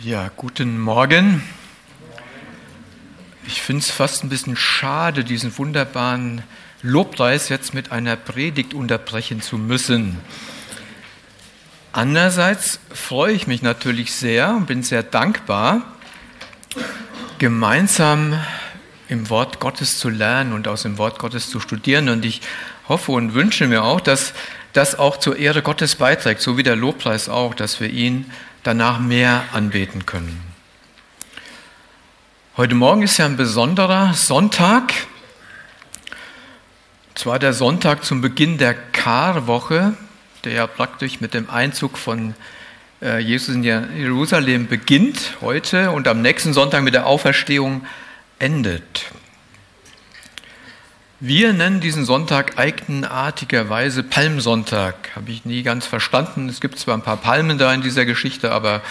Ja, 0.00 0.30
guten 0.36 0.78
Morgen. 0.78 1.42
Ich 3.48 3.60
finde 3.60 3.82
es 3.82 3.90
fast 3.90 4.22
ein 4.22 4.28
bisschen 4.28 4.54
schade, 4.54 5.24
diesen 5.24 5.58
wunderbaren 5.58 6.42
Lobpreis 6.82 7.48
jetzt 7.48 7.74
mit 7.74 7.90
einer 7.90 8.14
Predigt 8.14 8.74
unterbrechen 8.74 9.42
zu 9.42 9.58
müssen. 9.58 10.18
Andererseits 11.90 12.78
freue 12.92 13.32
ich 13.32 13.48
mich 13.48 13.60
natürlich 13.62 14.12
sehr 14.12 14.54
und 14.54 14.66
bin 14.66 14.84
sehr 14.84 15.02
dankbar, 15.02 15.82
gemeinsam 17.40 18.38
im 19.08 19.28
Wort 19.30 19.58
Gottes 19.58 19.98
zu 19.98 20.10
lernen 20.10 20.52
und 20.52 20.68
aus 20.68 20.82
dem 20.82 20.96
Wort 20.96 21.18
Gottes 21.18 21.50
zu 21.50 21.58
studieren. 21.58 22.08
Und 22.08 22.24
ich 22.24 22.40
hoffe 22.88 23.10
und 23.10 23.34
wünsche 23.34 23.66
mir 23.66 23.82
auch, 23.82 24.00
dass 24.00 24.32
das 24.74 24.96
auch 24.96 25.16
zur 25.16 25.36
Ehre 25.38 25.62
Gottes 25.62 25.96
beiträgt, 25.96 26.40
so 26.40 26.56
wie 26.56 26.62
der 26.62 26.76
Lobpreis 26.76 27.28
auch, 27.28 27.52
dass 27.52 27.80
wir 27.80 27.90
ihn 27.90 28.30
danach 28.62 28.98
mehr 28.98 29.44
anbeten 29.52 30.06
können. 30.06 30.42
Heute 32.56 32.74
Morgen 32.74 33.02
ist 33.02 33.18
ja 33.18 33.26
ein 33.26 33.36
besonderer 33.36 34.14
Sonntag. 34.14 34.92
Zwar 37.14 37.38
der 37.38 37.52
Sonntag 37.52 38.04
zum 38.04 38.20
Beginn 38.20 38.58
der 38.58 38.74
Karwoche, 38.74 39.94
der 40.44 40.52
ja 40.52 40.66
praktisch 40.66 41.20
mit 41.20 41.34
dem 41.34 41.50
Einzug 41.50 41.98
von 41.98 42.34
äh, 43.00 43.18
Jesus 43.18 43.54
in 43.54 43.62
Jerusalem 43.62 44.66
beginnt 44.66 45.36
heute 45.40 45.90
und 45.90 46.08
am 46.08 46.20
nächsten 46.20 46.52
Sonntag 46.52 46.82
mit 46.82 46.94
der 46.94 47.06
Auferstehung 47.06 47.86
endet. 48.38 49.06
Wir 51.20 51.52
nennen 51.52 51.80
diesen 51.80 52.04
Sonntag 52.04 52.58
eigenartigerweise 52.60 54.04
Palmsonntag. 54.04 55.16
Habe 55.16 55.32
ich 55.32 55.44
nie 55.44 55.64
ganz 55.64 55.84
verstanden. 55.84 56.48
Es 56.48 56.60
gibt 56.60 56.78
zwar 56.78 56.94
ein 56.94 57.02
paar 57.02 57.16
Palmen 57.16 57.58
da 57.58 57.74
in 57.74 57.82
dieser 57.82 58.04
Geschichte, 58.04 58.52
aber 58.52 58.82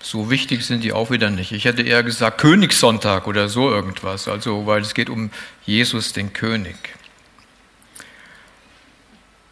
so 0.00 0.28
wichtig 0.28 0.66
sind 0.66 0.82
die 0.82 0.92
auch 0.92 1.12
wieder 1.12 1.30
nicht. 1.30 1.52
Ich 1.52 1.64
hätte 1.64 1.82
eher 1.82 2.02
gesagt 2.02 2.38
Königssonntag 2.38 3.28
oder 3.28 3.48
so 3.48 3.70
irgendwas, 3.70 4.26
also 4.26 4.66
weil 4.66 4.82
es 4.82 4.92
geht 4.92 5.08
um 5.08 5.30
Jesus, 5.64 6.12
den 6.12 6.32
König. 6.32 6.74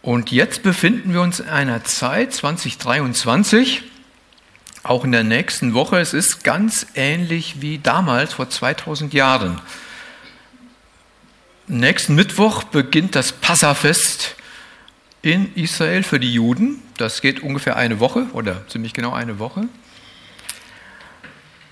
Und 0.03 0.33
jetzt 0.33 0.65
befinden 0.65 1.13
wir 1.13 1.21
uns 1.21 1.39
in 1.39 1.49
einer 1.49 1.85
Zeit 1.85 2.33
2023, 2.33 3.85
auch 4.83 5.05
in 5.05 5.13
der 5.13 5.23
nächsten 5.23 5.75
Woche. 5.75 6.01
Es 6.01 6.13
ist 6.13 6.43
ganz 6.43 6.89
ähnlich 6.97 7.61
wie 7.61 7.79
damals 7.79 8.33
vor 8.33 8.51
2000 8.51 9.15
Jahren. 9.15 9.61
Nächsten 11.73 12.17
Mittwoch 12.17 12.65
beginnt 12.65 13.15
das 13.15 13.31
Passafest 13.31 14.35
in 15.23 15.55
Israel 15.55 16.03
für 16.03 16.19
die 16.19 16.35
Juden. 16.35 16.83
Das 16.97 17.21
geht 17.21 17.45
ungefähr 17.45 17.77
eine 17.77 18.01
Woche 18.01 18.27
oder 18.33 18.67
ziemlich 18.67 18.93
genau 18.93 19.13
eine 19.13 19.39
Woche. 19.39 19.69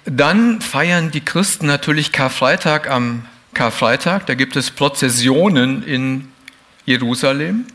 Dann 0.04 0.60
feiern 0.60 1.10
die 1.10 1.20
Christen 1.20 1.66
natürlich 1.66 2.12
Karfreitag 2.12 2.88
am 2.88 3.26
Karfreitag. 3.54 4.26
Da 4.26 4.34
gibt 4.34 4.54
es 4.54 4.70
Prozessionen 4.70 5.82
in 5.82 6.28
Jerusalem. 6.86 7.66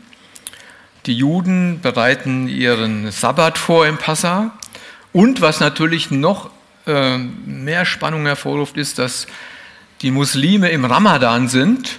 Die 1.04 1.18
Juden 1.18 1.82
bereiten 1.82 2.48
ihren 2.48 3.10
Sabbat 3.10 3.58
vor 3.58 3.86
im 3.86 3.98
Passa. 3.98 4.58
Und 5.12 5.42
was 5.42 5.60
natürlich 5.60 6.10
noch 6.10 6.48
äh, 6.86 7.18
mehr 7.18 7.84
Spannung 7.84 8.24
hervorruft, 8.24 8.78
ist, 8.78 8.98
dass 8.98 9.26
die 10.00 10.10
Muslime 10.10 10.70
im 10.70 10.86
Ramadan 10.86 11.48
sind 11.48 11.98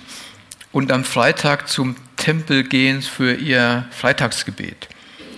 und 0.76 0.92
am 0.92 1.06
Freitag 1.06 1.70
zum 1.70 1.96
Tempel 2.18 2.66
gehen 2.66 3.02
für 3.02 3.34
ihr 3.34 3.86
Freitagsgebet. 3.92 4.90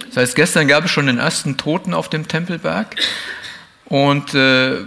Das 0.07 0.17
heißt, 0.17 0.35
gestern 0.35 0.67
gab 0.67 0.85
es 0.85 0.89
schon 0.89 1.05
den 1.05 1.19
ersten 1.19 1.57
Toten 1.57 1.93
auf 1.93 2.09
dem 2.09 2.27
Tempelberg 2.27 2.95
und 3.85 4.33
äh, 4.33 4.77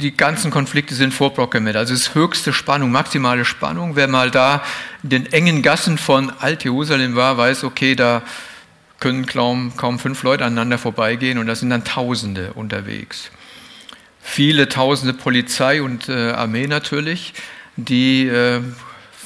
die 0.00 0.16
ganzen 0.16 0.52
Konflikte 0.52 0.94
sind 0.94 1.12
vorprogrammiert. 1.12 1.74
Also 1.74 1.92
es 1.92 2.02
ist 2.02 2.14
höchste 2.14 2.52
Spannung, 2.52 2.92
maximale 2.92 3.44
Spannung. 3.44 3.96
Wer 3.96 4.06
mal 4.06 4.30
da 4.30 4.62
in 5.02 5.08
den 5.08 5.32
engen 5.32 5.60
Gassen 5.62 5.98
von 5.98 6.32
Alt-Jerusalem 6.38 7.16
war, 7.16 7.36
weiß, 7.36 7.64
okay, 7.64 7.96
da 7.96 8.22
können 9.00 9.26
kaum, 9.26 9.76
kaum 9.76 9.98
fünf 9.98 10.22
Leute 10.22 10.44
aneinander 10.44 10.78
vorbeigehen 10.78 11.36
und 11.36 11.48
da 11.48 11.56
sind 11.56 11.70
dann 11.70 11.82
Tausende 11.82 12.52
unterwegs. 12.52 13.32
Viele 14.22 14.68
Tausende 14.68 15.14
Polizei 15.14 15.82
und 15.82 16.08
äh, 16.08 16.30
Armee 16.30 16.68
natürlich, 16.68 17.34
die 17.76 18.28
äh, 18.28 18.60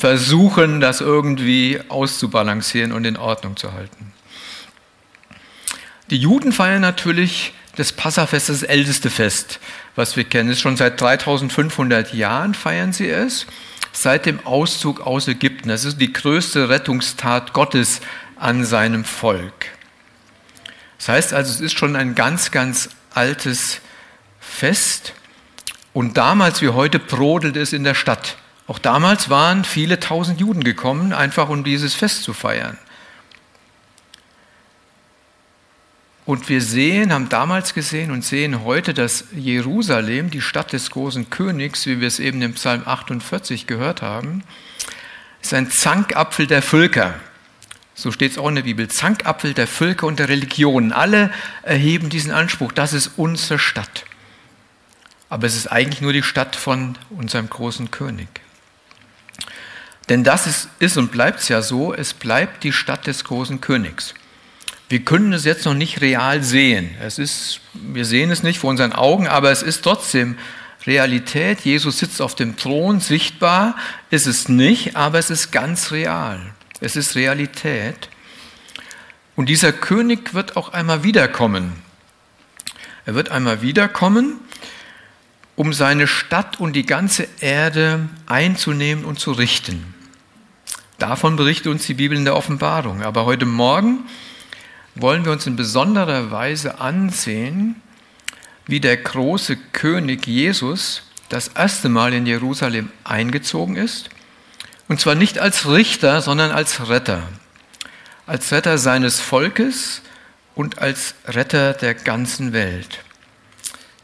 versuchen, 0.01 0.81
das 0.81 1.03
irgendwie 1.03 1.79
auszubalancieren 1.89 2.93
und 2.93 3.05
in 3.05 3.19
Ordnung 3.19 3.59
zu 3.59 3.75
halten. 3.75 4.15
Die 6.09 6.17
Juden 6.17 6.53
feiern 6.53 6.81
natürlich 6.81 7.53
das 7.77 7.93
Passafest, 7.93 8.49
das 8.49 8.63
älteste 8.63 9.11
Fest, 9.11 9.61
was 9.97 10.17
wir 10.17 10.25
kennen. 10.25 10.57
Schon 10.57 10.79
seit 10.79 10.99
3500 10.99 12.15
Jahren 12.15 12.55
feiern 12.55 12.95
sie 12.95 13.11
es, 13.11 13.47
seit 13.93 14.25
dem 14.25 14.45
Auszug 14.47 15.03
aus 15.03 15.29
Ägypten. 15.29 15.69
Das 15.69 15.85
ist 15.85 16.01
die 16.01 16.15
größte 16.15 16.71
Rettungstat 16.71 17.53
Gottes 17.53 18.01
an 18.37 18.65
seinem 18.65 19.05
Volk. 19.05 19.67
Das 20.97 21.11
heißt 21.11 21.35
also, 21.35 21.53
es 21.53 21.61
ist 21.61 21.79
schon 21.79 21.95
ein 21.95 22.15
ganz, 22.15 22.51
ganz 22.51 22.89
altes 23.13 23.83
Fest. 24.41 25.13
Und 25.93 26.17
damals 26.17 26.63
wie 26.63 26.71
heute 26.71 26.99
brodelt 26.99 27.57
es 27.57 27.75
in 27.75 27.85
der 27.85 27.95
Stadt. 27.95 28.39
Auch 28.71 28.79
damals 28.79 29.29
waren 29.29 29.65
viele 29.65 29.99
tausend 29.99 30.39
Juden 30.39 30.63
gekommen, 30.63 31.13
einfach 31.13 31.49
um 31.49 31.65
dieses 31.65 31.93
Fest 31.95 32.23
zu 32.23 32.33
feiern. 32.33 32.79
Und 36.25 36.49
wir 36.49 36.63
sehen, 36.63 37.13
haben 37.13 37.29
damals 37.29 37.75
gesehen 37.75 38.13
und 38.13 38.25
sehen 38.25 38.63
heute, 38.65 38.95
dass 38.95 39.25
Jerusalem, 39.33 40.31
die 40.31 40.41
Stadt 40.41 40.73
des 40.73 40.93
großen 40.93 41.31
Königs, 41.31 41.85
wie 41.87 41.99
wir 41.99 42.07
es 42.07 42.21
eben 42.21 42.41
im 42.43 42.55
Psalm 42.55 42.85
48 42.87 43.67
gehört 43.67 44.03
haben, 44.03 44.45
ist 45.43 45.53
ein 45.53 45.69
Zankapfel 45.69 46.47
der 46.47 46.63
Völker. 46.63 47.19
So 47.97 48.13
steht 48.13 48.31
es 48.31 48.39
auch 48.39 48.51
in 48.51 48.55
der 48.55 48.63
Bibel. 48.63 48.87
Zankapfel 48.87 49.53
der 49.53 49.67
Völker 49.67 50.07
und 50.07 50.21
der 50.21 50.29
Religionen. 50.29 50.93
Alle 50.93 51.33
erheben 51.65 52.09
diesen 52.09 52.31
Anspruch, 52.31 52.71
das 52.71 52.93
ist 52.93 53.11
unsere 53.17 53.59
Stadt. 53.59 54.05
Aber 55.29 55.49
es 55.49 55.57
ist 55.57 55.67
eigentlich 55.67 56.03
nur 56.03 56.13
die 56.13 56.23
Stadt 56.23 56.55
von 56.55 56.97
unserem 57.11 57.51
großen 57.51 57.91
König. 57.91 58.29
Denn 60.11 60.25
das 60.25 60.49
ist, 60.49 60.69
ist 60.81 60.99
und 60.99 61.13
bleibt 61.13 61.41
es 61.41 61.49
ja 61.49 61.63
so, 61.63 61.95
es 61.95 62.15
bleibt 62.15 62.65
die 62.65 62.73
Stadt 62.73 63.07
des 63.07 63.23
großen 63.23 63.61
Königs. 63.61 64.13
Wir 64.89 65.05
können 65.05 65.33
es 65.33 65.45
jetzt 65.45 65.65
noch 65.65 65.75
nicht 65.75 66.01
real 66.01 66.43
sehen. 66.43 66.91
Es 67.01 67.21
ist, 67.21 67.61
wir 67.75 68.05
sehen 68.05 68.33
es 68.33 68.43
nicht 68.43 68.59
vor 68.59 68.71
unseren 68.71 68.93
Augen, 68.93 69.29
aber 69.29 69.53
es 69.53 69.63
ist 69.63 69.83
trotzdem 69.83 70.37
Realität. 70.85 71.61
Jesus 71.61 72.01
sitzt 72.01 72.21
auf 72.21 72.35
dem 72.35 72.57
Thron, 72.57 72.99
sichtbar 72.99 73.77
ist 74.11 74.27
es 74.27 74.49
nicht, 74.49 74.97
aber 74.97 75.21
es 75.21 75.31
ist 75.31 75.53
ganz 75.53 75.93
real. 75.93 76.41
Es 76.81 76.97
ist 76.97 77.15
Realität. 77.15 78.09
Und 79.37 79.49
dieser 79.49 79.73
König 79.73 80.35
wird 80.35 80.57
auch 80.57 80.73
einmal 80.73 81.05
wiederkommen. 81.05 81.73
Er 83.07 83.15
wird 83.15 83.31
einmal 83.31 83.63
wiederkommen 83.63 84.41
um 85.61 85.75
seine 85.75 86.07
Stadt 86.07 86.59
und 86.59 86.73
die 86.73 86.87
ganze 86.87 87.29
Erde 87.41 88.09
einzunehmen 88.25 89.05
und 89.05 89.21
zu 89.21 89.31
richten. 89.33 89.95
Davon 91.01 91.37
berichtet 91.37 91.69
uns 91.69 91.87
die 91.87 91.95
Bibel 91.95 92.17
in 92.17 92.27
der 92.27 92.37
Offenbarung. 92.37 93.03
Aber 93.03 93.25
heute 93.25 93.47
Morgen 93.47 94.01
wollen 94.95 95.25
wir 95.25 95.33
uns 95.33 95.47
in 95.47 95.57
besonderer 95.57 96.31
Weise 96.31 96.79
ansehen, 96.79 97.81
wie 98.67 98.81
der 98.81 98.99
große 98.99 99.57
König 99.73 100.27
Jesus 100.27 101.03
das 101.31 101.49
erste 101.49 101.89
Mal 101.89 102.13
in 102.13 102.27
Jerusalem 102.27 102.91
eingezogen 103.03 103.77
ist. 103.77 104.11
Und 104.89 105.01
zwar 105.01 105.15
nicht 105.15 105.39
als 105.39 105.67
Richter, 105.67 106.21
sondern 106.21 106.51
als 106.51 106.91
Retter. 106.91 107.23
Als 108.27 108.53
Retter 108.53 108.77
seines 108.77 109.21
Volkes 109.21 110.03
und 110.55 110.81
als 110.81 111.15
Retter 111.27 111.73
der 111.73 111.95
ganzen 111.95 112.53
Welt. 112.53 112.99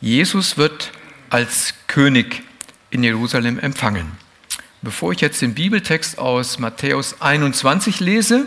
Jesus 0.01 0.57
wird 0.57 0.93
als 1.29 1.75
König 1.89 2.43
in 2.89 3.05
Jerusalem 3.05 3.59
empfangen. 3.59 4.26
Bevor 4.87 5.11
ich 5.11 5.21
jetzt 5.21 5.43
den 5.43 5.53
Bibeltext 5.53 6.17
aus 6.17 6.61
Matthäus 6.61 7.21
21 7.21 7.99
lese, 7.99 8.47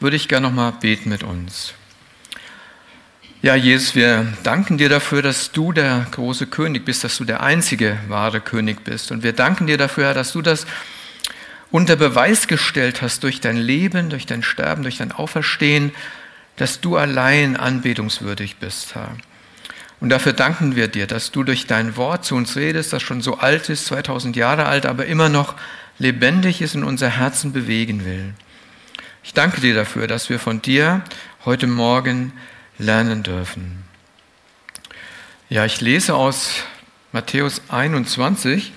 würde 0.00 0.16
ich 0.16 0.26
gerne 0.26 0.48
nochmal 0.48 0.72
beten 0.72 1.10
mit 1.10 1.22
uns. 1.22 1.74
Ja, 3.40 3.54
Jesus, 3.54 3.94
wir 3.94 4.26
danken 4.42 4.78
dir 4.78 4.88
dafür, 4.88 5.22
dass 5.22 5.52
du 5.52 5.70
der 5.70 6.08
große 6.10 6.48
König 6.48 6.84
bist, 6.84 7.04
dass 7.04 7.18
du 7.18 7.24
der 7.24 7.44
einzige 7.44 8.00
wahre 8.08 8.40
König 8.40 8.82
bist. 8.82 9.12
Und 9.12 9.22
wir 9.22 9.32
danken 9.32 9.68
dir 9.68 9.78
dafür, 9.78 10.12
dass 10.12 10.32
du 10.32 10.42
das 10.42 10.66
unter 11.70 11.94
Beweis 11.94 12.48
gestellt 12.48 13.00
hast 13.00 13.22
durch 13.22 13.40
dein 13.40 13.56
Leben, 13.56 14.10
durch 14.10 14.26
dein 14.26 14.42
Sterben, 14.42 14.82
durch 14.82 14.98
dein 14.98 15.12
Auferstehen, 15.12 15.92
dass 16.56 16.80
du 16.80 16.96
allein 16.96 17.56
anbetungswürdig 17.56 18.56
bist, 18.56 18.96
Herr. 18.96 19.16
Und 20.00 20.08
dafür 20.08 20.32
danken 20.32 20.76
wir 20.76 20.88
dir, 20.88 21.06
dass 21.06 21.30
du 21.30 21.44
durch 21.44 21.66
dein 21.66 21.96
Wort 21.96 22.24
zu 22.24 22.34
uns 22.34 22.56
redest, 22.56 22.92
das 22.92 23.02
schon 23.02 23.20
so 23.20 23.38
alt 23.38 23.68
ist, 23.68 23.86
2000 23.86 24.34
Jahre 24.34 24.66
alt, 24.66 24.86
aber 24.86 25.06
immer 25.06 25.28
noch 25.28 25.54
lebendig 25.98 26.62
ist 26.62 26.74
und 26.74 26.84
unser 26.84 27.10
Herzen 27.10 27.52
bewegen 27.52 28.04
will. 28.06 28.32
Ich 29.22 29.34
danke 29.34 29.60
dir 29.60 29.74
dafür, 29.74 30.06
dass 30.06 30.30
wir 30.30 30.38
von 30.38 30.62
dir 30.62 31.04
heute 31.44 31.66
Morgen 31.66 32.32
lernen 32.78 33.22
dürfen. 33.22 33.84
Ja, 35.50 35.66
ich 35.66 35.82
lese 35.82 36.14
aus 36.14 36.62
Matthäus 37.12 37.60
21 37.68 38.72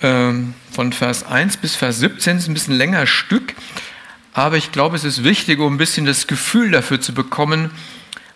ähm, 0.00 0.54
von 0.72 0.94
Vers 0.94 1.26
1 1.26 1.58
bis 1.58 1.74
Vers 1.74 1.98
17, 1.98 2.36
das 2.36 2.44
ist 2.44 2.48
ein 2.48 2.54
bisschen 2.54 2.76
länger 2.78 3.06
Stück, 3.06 3.54
aber 4.32 4.56
ich 4.56 4.72
glaube, 4.72 4.96
es 4.96 5.04
ist 5.04 5.24
wichtig, 5.24 5.58
um 5.58 5.74
ein 5.74 5.78
bisschen 5.78 6.06
das 6.06 6.26
Gefühl 6.26 6.70
dafür 6.70 7.00
zu 7.00 7.12
bekommen, 7.12 7.70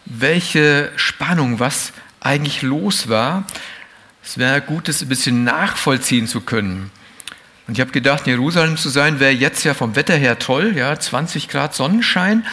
welche 0.05 0.91
Spannung, 0.97 1.61
was 1.61 1.93
eigentlich 2.21 2.63
los 2.63 3.09
war. 3.09 3.45
Es 4.25 4.39
wäre 4.39 4.61
gut, 4.61 4.89
das 4.89 5.03
ein 5.03 5.09
bisschen 5.09 5.45
nachvollziehen 5.45 6.27
zu 6.27 6.41
können. 6.41 6.91
Und 7.67 7.75
ich 7.75 7.81
habe 7.81 7.93
gedacht, 7.93 8.27
in 8.27 8.33
Jerusalem 8.33 8.77
zu 8.77 8.89
sein, 8.89 9.21
wäre 9.21 9.33
jetzt 9.33 9.65
ja 9.65 9.75
vom 9.75 9.97
Wetter 9.97 10.17
her 10.17 10.39
toll, 10.39 10.77
ja, 10.77 10.99
20 10.99 11.49
Grad 11.49 11.75
Sonnenschein, 11.75 12.45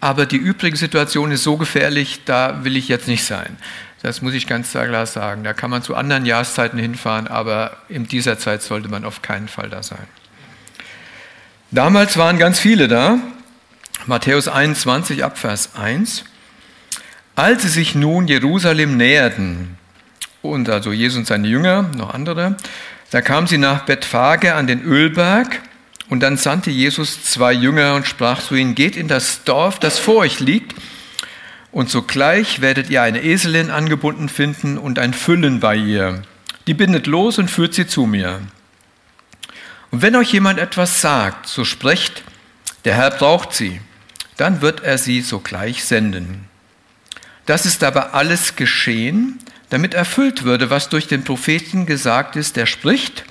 aber 0.00 0.26
die 0.26 0.36
übrige 0.36 0.76
Situation 0.76 1.30
ist 1.30 1.44
so 1.44 1.56
gefährlich, 1.56 2.22
da 2.24 2.64
will 2.64 2.76
ich 2.76 2.88
jetzt 2.88 3.06
nicht 3.06 3.24
sein. 3.24 3.56
Das 4.02 4.20
muss 4.20 4.34
ich 4.34 4.48
ganz 4.48 4.72
klar 4.72 5.06
sagen. 5.06 5.44
Da 5.44 5.52
kann 5.52 5.70
man 5.70 5.82
zu 5.82 5.94
anderen 5.94 6.26
Jahreszeiten 6.26 6.78
hinfahren, 6.78 7.28
aber 7.28 7.76
in 7.88 8.08
dieser 8.08 8.36
Zeit 8.36 8.62
sollte 8.62 8.88
man 8.88 9.04
auf 9.04 9.22
keinen 9.22 9.46
Fall 9.46 9.70
da 9.70 9.82
sein. 9.84 10.06
Damals 11.70 12.16
waren 12.16 12.36
ganz 12.38 12.58
viele 12.58 12.88
da. 12.88 13.18
Matthäus 14.06 14.48
21 14.48 15.22
Abvers 15.22 15.76
1. 15.76 16.24
Als 17.34 17.62
sie 17.62 17.68
sich 17.68 17.94
nun 17.94 18.28
Jerusalem 18.28 18.96
näherten, 18.98 19.78
und 20.42 20.68
also 20.68 20.92
Jesus 20.92 21.18
und 21.18 21.26
seine 21.26 21.48
Jünger, 21.48 21.90
noch 21.96 22.12
andere, 22.12 22.56
da 23.10 23.22
kamen 23.22 23.46
sie 23.46 23.58
nach 23.58 23.86
Bethphage 23.86 24.54
an 24.54 24.66
den 24.66 24.82
Ölberg 24.82 25.62
und 26.10 26.20
dann 26.20 26.36
sandte 26.36 26.70
Jesus 26.70 27.24
zwei 27.24 27.52
Jünger 27.52 27.94
und 27.94 28.06
sprach 28.06 28.42
zu 28.42 28.54
ihnen, 28.54 28.74
geht 28.74 28.96
in 28.96 29.08
das 29.08 29.44
Dorf, 29.44 29.78
das 29.78 29.98
vor 29.98 30.16
euch 30.16 30.40
liegt, 30.40 30.74
und 31.70 31.88
sogleich 31.88 32.60
werdet 32.60 32.90
ihr 32.90 33.00
eine 33.00 33.22
Eselin 33.22 33.70
angebunden 33.70 34.28
finden 34.28 34.76
und 34.76 34.98
ein 34.98 35.14
Füllen 35.14 35.58
bei 35.58 35.74
ihr. 35.74 36.20
Die 36.66 36.74
bindet 36.74 37.06
los 37.06 37.38
und 37.38 37.50
führt 37.50 37.72
sie 37.72 37.86
zu 37.86 38.04
mir. 38.04 38.40
Und 39.90 40.02
wenn 40.02 40.16
euch 40.16 40.32
jemand 40.34 40.58
etwas 40.58 41.00
sagt, 41.00 41.46
so 41.46 41.64
sprecht, 41.64 42.24
der 42.84 42.94
Herr 42.94 43.10
braucht 43.10 43.54
sie, 43.54 43.80
dann 44.36 44.60
wird 44.60 44.82
er 44.82 44.98
sie 44.98 45.22
sogleich 45.22 45.82
senden. 45.84 46.51
Das 47.46 47.66
ist 47.66 47.82
aber 47.82 48.14
alles 48.14 48.56
geschehen, 48.56 49.38
damit 49.70 49.94
erfüllt 49.94 50.44
würde, 50.44 50.70
was 50.70 50.88
durch 50.88 51.06
den 51.06 51.24
Propheten 51.24 51.86
gesagt 51.86 52.36
ist, 52.36 52.56
der 52.56 52.66
spricht, 52.66 53.24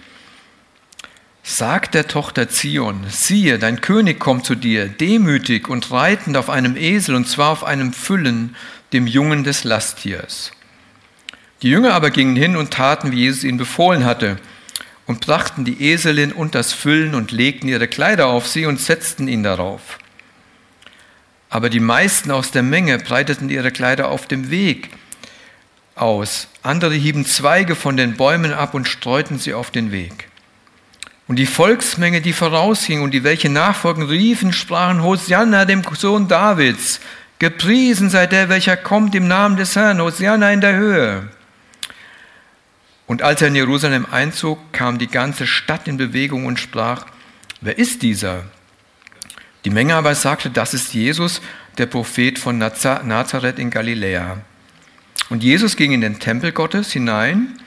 Sag 1.44 1.92
der 1.92 2.08
Tochter 2.08 2.50
Zion, 2.50 3.04
siehe, 3.10 3.58
dein 3.58 3.82
König 3.82 4.20
kommt 4.20 4.46
zu 4.46 4.54
dir, 4.54 4.88
demütig 4.88 5.70
und 5.70 5.92
reitend 5.92 6.38
auf 6.38 6.52
einem 6.52 6.78
Esel, 6.78 7.16
und 7.16 7.28
zwar 7.28 7.50
auf 7.50 7.64
einem 7.64 7.94
Füllen, 7.94 8.56
dem 8.94 9.08
Jungen 9.08 9.44
des 9.44 9.64
Lasttiers. 9.64 10.52
Die 11.64 11.70
Jünger 11.70 11.94
aber 11.94 12.12
gingen 12.12 12.36
hin 12.36 12.56
und 12.56 12.72
taten, 12.72 13.12
wie 13.12 13.22
Jesus 13.22 13.44
ihnen 13.44 13.58
befohlen 13.58 14.06
hatte, 14.06 14.38
und 15.08 15.22
brachten 15.22 15.66
die 15.66 15.82
Eselin 15.84 16.32
und 16.32 16.54
das 16.54 16.74
Füllen 16.74 17.16
und 17.16 17.32
legten 17.32 17.68
ihre 17.68 17.88
Kleider 17.88 18.28
auf 18.28 18.48
sie 18.48 18.68
und 18.68 18.80
setzten 18.80 19.28
ihn 19.28 19.44
darauf. 19.44 19.98
Aber 21.52 21.70
die 21.70 21.82
meisten 21.82 22.32
aus 22.32 22.52
der 22.52 22.64
Menge 22.64 22.98
breiteten 22.98 23.50
ihre 23.50 23.72
Kleider 23.72 24.08
auf 24.08 24.26
dem 24.26 24.50
Weg 24.50 24.90
aus. 25.96 26.48
Andere 26.64 26.96
hieben 26.96 27.26
Zweige 27.26 27.76
von 27.76 27.98
den 27.98 28.16
Bäumen 28.16 28.54
ab 28.54 28.74
und 28.74 28.88
streuten 28.88 29.38
sie 29.38 29.54
auf 29.54 29.70
den 29.70 29.92
Weg. 29.92 30.30
Und 31.28 31.36
die 31.36 31.46
Volksmenge, 31.46 32.22
die 32.22 32.32
vorausging 32.32 33.02
und 33.02 33.12
die 33.12 33.26
welche 33.26 33.50
nachfolgen, 33.50 34.04
riefen, 34.04 34.54
sprachen, 34.54 35.04
Hosianna, 35.04 35.66
dem 35.66 35.84
Sohn 35.94 36.30
Davids, 36.30 37.02
gepriesen 37.38 38.10
sei 38.10 38.28
der, 38.28 38.48
welcher 38.48 38.78
kommt 38.78 39.14
im 39.14 39.28
Namen 39.28 39.58
des 39.58 39.76
Herrn, 39.76 40.02
Hosianna 40.02 40.54
in 40.54 40.62
der 40.62 40.76
Höhe. 40.76 41.28
Und 43.08 43.24
als 43.24 43.42
er 43.42 43.50
in 43.50 43.56
Jerusalem 43.56 44.08
einzog, 44.10 44.72
kam 44.72 44.98
die 44.98 45.08
ganze 45.08 45.46
Stadt 45.46 45.90
in 45.90 45.98
Bewegung 45.98 46.46
und 46.46 46.62
sprach, 46.62 47.06
wer 47.60 47.78
ist 47.78 48.04
dieser? 48.04 48.46
Die 49.64 49.70
Menge 49.70 49.96
aber 49.96 50.16
sagte, 50.16 50.50
das 50.50 50.74
ist 50.74 50.94
Jesus, 50.94 51.42
der 51.78 51.86
Prophet 51.86 52.40
von 52.40 52.58
Nazareth 52.58 53.60
in 53.60 53.70
Galiläa. 53.70 54.38
Und 55.30 55.44
Jesus 55.44 55.76
ging 55.76 55.92
in 55.92 56.02
den 56.02 56.20
Tempel 56.20 56.52
Gottes 56.52 56.92
hinein 56.92 57.60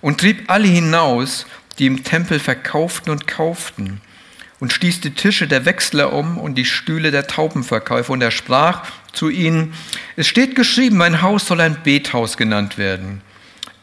und 0.00 0.20
trieb 0.20 0.50
alle 0.50 0.66
hinaus, 0.66 1.46
die 1.78 1.86
im 1.86 2.04
Tempel 2.04 2.38
verkauften 2.38 3.12
und 3.12 3.26
kauften, 3.26 4.00
und 4.60 4.72
stieß 4.72 5.00
die 5.00 5.14
Tische 5.14 5.48
der 5.48 5.64
Wechsler 5.64 6.12
um 6.12 6.38
und 6.38 6.54
die 6.54 6.64
Stühle 6.64 7.10
der 7.10 7.26
Taubenverkäufer. 7.26 8.12
Und 8.12 8.22
er 8.22 8.30
sprach 8.30 8.84
zu 9.12 9.28
ihnen, 9.28 9.74
es 10.14 10.28
steht 10.28 10.54
geschrieben, 10.54 10.96
mein 10.96 11.20
Haus 11.20 11.46
soll 11.46 11.60
ein 11.60 11.82
Bethaus 11.82 12.36
genannt 12.36 12.78
werden. 12.78 13.22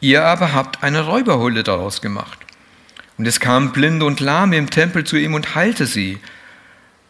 Ihr 0.00 0.24
aber 0.24 0.54
habt 0.54 0.82
eine 0.82 1.02
Räuberhöhle 1.02 1.64
daraus 1.64 2.00
gemacht. 2.00 2.38
Und 3.18 3.26
es 3.26 3.40
kamen 3.40 3.72
Blinde 3.72 4.06
und 4.06 4.20
Lahme 4.20 4.56
im 4.56 4.70
Tempel 4.70 5.04
zu 5.04 5.18
ihm 5.18 5.34
und 5.34 5.54
heilte 5.54 5.84
sie. 5.84 6.18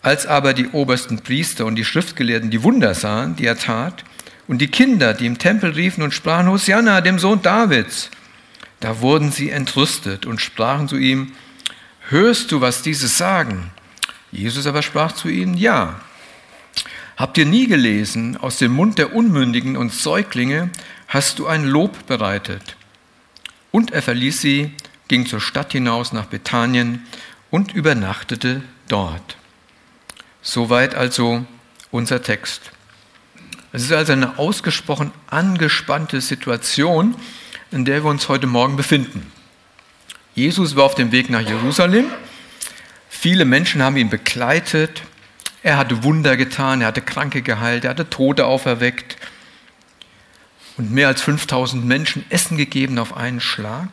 Als 0.02 0.26
aber 0.26 0.55
die 0.55 0.69
obersten 0.69 1.20
Priester 1.20 1.67
und 1.67 1.75
die 1.76 1.85
Schriftgelehrten 1.85 2.50
die 2.50 2.62
Wunder 2.62 2.94
sahen, 2.94 3.37
die 3.37 3.47
er 3.47 3.58
tat, 3.58 4.05
und 4.49 4.58
die 4.58 4.69
Kinder, 4.69 5.14
die 5.14 5.26
im 5.26 5.38
Tempel 5.38 5.70
riefen 5.70 6.02
und 6.02 6.12
sprachen, 6.12 6.49
Hosianna, 6.49 7.02
dem 7.02 7.19
Sohn 7.19 7.43
Davids, 7.43 8.11
da 8.81 9.00
wurden 9.00 9.31
sie 9.31 9.50
entrüstet 9.50 10.26
und 10.26 10.41
sprachen 10.41 10.88
zu 10.88 10.97
ihm, 10.97 11.32
hörst 12.08 12.50
du, 12.50 12.61
was 12.61 12.82
diese 12.82 13.08
sagen? 13.08 13.70
Jesus 14.32 14.67
aber 14.67 14.82
sprach 14.82 15.12
zu 15.12 15.29
ihnen, 15.29 15.56
ja. 15.56 16.00
Habt 17.17 17.37
ihr 17.37 17.44
nie 17.44 17.67
gelesen, 17.67 18.38
aus 18.38 18.56
dem 18.56 18.73
Mund 18.73 18.99
der 18.99 19.14
Unmündigen 19.14 19.76
und 19.76 19.93
Säuglinge 19.93 20.70
hast 21.06 21.38
du 21.38 21.47
ein 21.47 21.64
Lob 21.64 22.06
bereitet? 22.06 22.76
Und 23.70 23.93
er 23.93 24.02
verließ 24.02 24.41
sie, 24.41 24.73
ging 25.08 25.26
zur 25.26 25.41
Stadt 25.41 25.73
hinaus 25.73 26.12
nach 26.12 26.26
Bethanien 26.26 27.06
und 27.50 27.75
übernachtete 27.75 28.62
dort. 28.88 29.37
Soweit 30.43 30.95
also 30.95 31.45
unser 31.91 32.23
Text. 32.23 32.73
Es 33.73 33.83
ist 33.83 33.93
also 33.93 34.13
eine 34.13 34.39
ausgesprochen 34.39 35.13
angespannte 35.29 36.21
Situation, 36.21 37.15
in 37.71 37.85
der 37.85 38.03
wir 38.03 38.11
uns 38.11 38.29
heute 38.29 38.47
Morgen 38.47 38.77
befinden. 38.77 39.31
Jesus 40.35 40.77
war 40.77 40.85
auf 40.85 40.95
dem 40.95 41.13
Weg 41.13 41.31
nach 41.31 41.41
Jerusalem. 41.41 42.07
Viele 43.09 43.45
Menschen 43.45 43.83
haben 43.83 43.97
ihn 43.97 44.09
begleitet. 44.09 45.03
Er 45.63 45.77
hatte 45.77 46.03
Wunder 46.03 46.37
getan, 46.37 46.81
er 46.81 46.89
hatte 46.89 47.03
Kranke 47.03 47.43
geheilt, 47.43 47.85
er 47.85 47.91
hatte 47.91 48.09
Tote 48.09 48.47
auferweckt 48.47 49.17
und 50.79 50.91
mehr 50.91 51.09
als 51.09 51.21
5000 51.21 51.85
Menschen 51.85 52.25
Essen 52.31 52.57
gegeben 52.57 52.99
auf 52.99 53.15
einen 53.15 53.41
Schlag. 53.41 53.89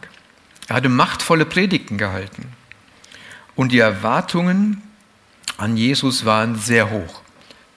Er 0.70 0.78
hatte 0.78 0.88
machtvolle 0.88 1.46
Predigten 1.46 1.98
gehalten. 1.98 2.54
Und 3.56 3.74
die 3.74 3.80
Erwartungen 3.80 4.82
an 5.58 5.76
Jesus 5.76 6.26
waren 6.26 6.56
sehr 6.56 6.90
hoch. 6.90 7.22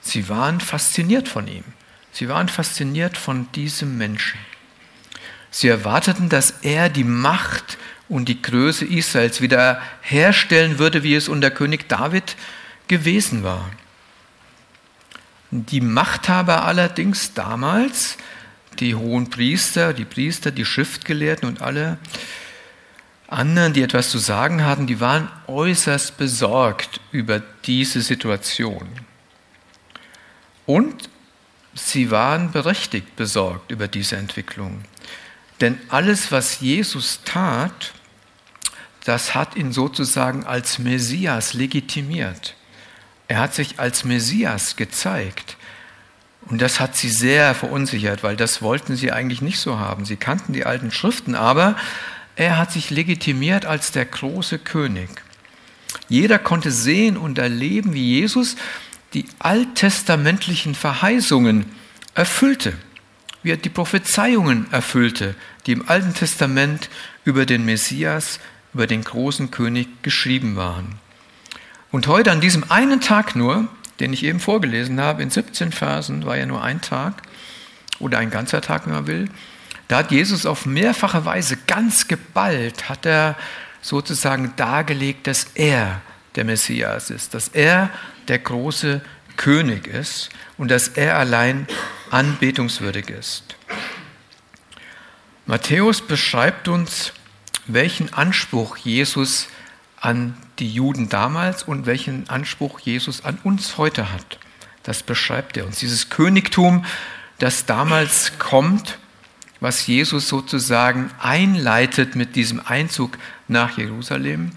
Sie 0.01 0.29
waren 0.29 0.59
fasziniert 0.59 1.27
von 1.27 1.47
ihm. 1.47 1.63
Sie 2.11 2.29
waren 2.29 2.49
fasziniert 2.49 3.17
von 3.17 3.51
diesem 3.53 3.97
Menschen. 3.97 4.39
Sie 5.49 5.67
erwarteten, 5.67 6.29
dass 6.29 6.51
er 6.61 6.89
die 6.89 7.03
Macht 7.03 7.77
und 8.07 8.29
die 8.29 8.41
Größe 8.41 8.85
Israels 8.85 9.41
wieder 9.41 9.81
herstellen 10.01 10.79
würde, 10.79 11.03
wie 11.03 11.15
es 11.15 11.29
unter 11.29 11.51
König 11.51 11.87
David 11.87 12.35
gewesen 12.87 13.43
war. 13.43 13.69
Die 15.51 15.81
Machthaber 15.81 16.65
allerdings 16.65 17.33
damals, 17.33 18.17
die 18.79 18.95
hohen 18.95 19.29
Priester, 19.29 19.93
die 19.93 20.05
Priester, 20.05 20.51
die 20.51 20.65
Schriftgelehrten 20.65 21.47
und 21.47 21.61
alle 21.61 21.97
anderen, 23.31 23.73
die 23.73 23.81
etwas 23.81 24.09
zu 24.09 24.17
sagen 24.17 24.65
hatten, 24.65 24.87
die 24.87 24.99
waren 24.99 25.29
äußerst 25.47 26.17
besorgt 26.17 26.99
über 27.11 27.41
diese 27.65 28.01
Situation. 28.01 28.87
Und 30.65 31.09
sie 31.73 32.11
waren 32.11 32.51
berechtigt 32.51 33.15
besorgt 33.15 33.71
über 33.71 33.87
diese 33.87 34.17
Entwicklung. 34.17 34.83
Denn 35.61 35.79
alles, 35.89 36.31
was 36.31 36.59
Jesus 36.59 37.21
tat, 37.23 37.93
das 39.05 39.33
hat 39.33 39.55
ihn 39.55 39.71
sozusagen 39.71 40.45
als 40.45 40.79
Messias 40.79 41.53
legitimiert. 41.53 42.55
Er 43.27 43.39
hat 43.39 43.53
sich 43.53 43.79
als 43.79 44.03
Messias 44.03 44.75
gezeigt. 44.75 45.55
Und 46.47 46.61
das 46.61 46.79
hat 46.79 46.97
sie 46.97 47.09
sehr 47.09 47.55
verunsichert, 47.55 48.23
weil 48.23 48.35
das 48.35 48.61
wollten 48.61 48.95
sie 48.95 49.11
eigentlich 49.11 49.41
nicht 49.41 49.59
so 49.59 49.79
haben. 49.79 50.05
Sie 50.05 50.17
kannten 50.17 50.53
die 50.53 50.65
alten 50.65 50.91
Schriften, 50.91 51.35
aber 51.35 51.75
er 52.41 52.57
hat 52.57 52.71
sich 52.71 52.89
legitimiert 52.89 53.65
als 53.65 53.91
der 53.91 54.05
große 54.05 54.57
König. 54.57 55.09
Jeder 56.09 56.39
konnte 56.39 56.71
sehen 56.71 57.15
und 57.15 57.37
erleben, 57.37 57.93
wie 57.93 58.19
Jesus 58.19 58.55
die 59.13 59.25
alttestamentlichen 59.37 60.73
Verheißungen 60.73 61.65
erfüllte, 62.15 62.73
wie 63.43 63.51
er 63.51 63.57
die 63.57 63.69
Prophezeiungen 63.69 64.65
erfüllte, 64.71 65.35
die 65.67 65.73
im 65.73 65.87
Alten 65.87 66.15
Testament 66.15 66.89
über 67.25 67.45
den 67.45 67.63
Messias, 67.63 68.39
über 68.73 68.87
den 68.87 69.03
großen 69.03 69.51
König 69.51 70.01
geschrieben 70.01 70.55
waren. 70.55 70.95
Und 71.91 72.07
heute 72.07 72.31
an 72.31 72.41
diesem 72.41 72.71
einen 72.71 73.01
Tag 73.01 73.35
nur, 73.35 73.67
den 73.99 74.13
ich 74.13 74.23
eben 74.23 74.39
vorgelesen 74.39 74.99
habe, 74.99 75.21
in 75.21 75.29
17 75.29 75.71
Versen, 75.71 76.25
war 76.25 76.37
ja 76.37 76.47
nur 76.47 76.63
ein 76.63 76.81
Tag 76.81 77.21
oder 77.99 78.17
ein 78.17 78.31
ganzer 78.31 78.61
Tag, 78.61 78.87
wenn 78.87 78.93
man 78.93 79.05
will, 79.05 79.29
Da 79.91 79.97
hat 79.97 80.11
Jesus 80.11 80.45
auf 80.45 80.65
mehrfache 80.65 81.25
Weise 81.25 81.57
ganz 81.67 82.07
geballt, 82.07 82.87
hat 82.87 83.05
er 83.05 83.35
sozusagen 83.81 84.53
dargelegt, 84.55 85.27
dass 85.27 85.47
er 85.53 85.99
der 86.35 86.45
Messias 86.45 87.09
ist, 87.09 87.33
dass 87.33 87.49
er 87.49 87.89
der 88.29 88.39
große 88.39 89.01
König 89.35 89.87
ist 89.87 90.29
und 90.57 90.71
dass 90.71 90.87
er 90.87 91.17
allein 91.17 91.67
anbetungswürdig 92.09 93.09
ist. 93.09 93.57
Matthäus 95.45 95.99
beschreibt 95.99 96.69
uns, 96.69 97.11
welchen 97.67 98.13
Anspruch 98.13 98.77
Jesus 98.77 99.49
an 99.99 100.37
die 100.59 100.71
Juden 100.71 101.09
damals 101.09 101.63
und 101.63 101.85
welchen 101.85 102.29
Anspruch 102.29 102.79
Jesus 102.79 103.25
an 103.25 103.37
uns 103.43 103.77
heute 103.77 104.13
hat. 104.13 104.39
Das 104.83 105.03
beschreibt 105.03 105.57
er 105.57 105.65
uns. 105.65 105.79
Dieses 105.79 106.09
Königtum, 106.09 106.85
das 107.39 107.65
damals 107.65 108.39
kommt, 108.39 108.97
was 109.61 109.87
Jesus 109.87 110.27
sozusagen 110.27 111.11
einleitet 111.19 112.15
mit 112.15 112.35
diesem 112.35 112.59
Einzug 112.65 113.17
nach 113.47 113.77
Jerusalem, 113.77 114.51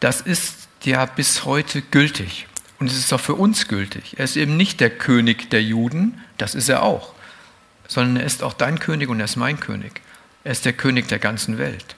das 0.00 0.20
ist 0.20 0.68
ja 0.84 1.04
bis 1.04 1.44
heute 1.44 1.82
gültig. 1.82 2.46
Und 2.78 2.86
es 2.86 2.96
ist 2.96 3.12
auch 3.12 3.20
für 3.20 3.34
uns 3.34 3.68
gültig. 3.68 4.14
Er 4.18 4.24
ist 4.24 4.36
eben 4.36 4.56
nicht 4.56 4.80
der 4.80 4.90
König 4.90 5.50
der 5.50 5.62
Juden, 5.62 6.20
das 6.38 6.54
ist 6.54 6.68
er 6.68 6.82
auch, 6.82 7.14
sondern 7.86 8.16
er 8.16 8.24
ist 8.24 8.42
auch 8.42 8.54
dein 8.54 8.78
König 8.78 9.08
und 9.08 9.20
er 9.20 9.26
ist 9.26 9.36
mein 9.36 9.60
König. 9.60 10.00
Er 10.44 10.52
ist 10.52 10.64
der 10.64 10.72
König 10.72 11.08
der 11.08 11.18
ganzen 11.18 11.58
Welt. 11.58 11.94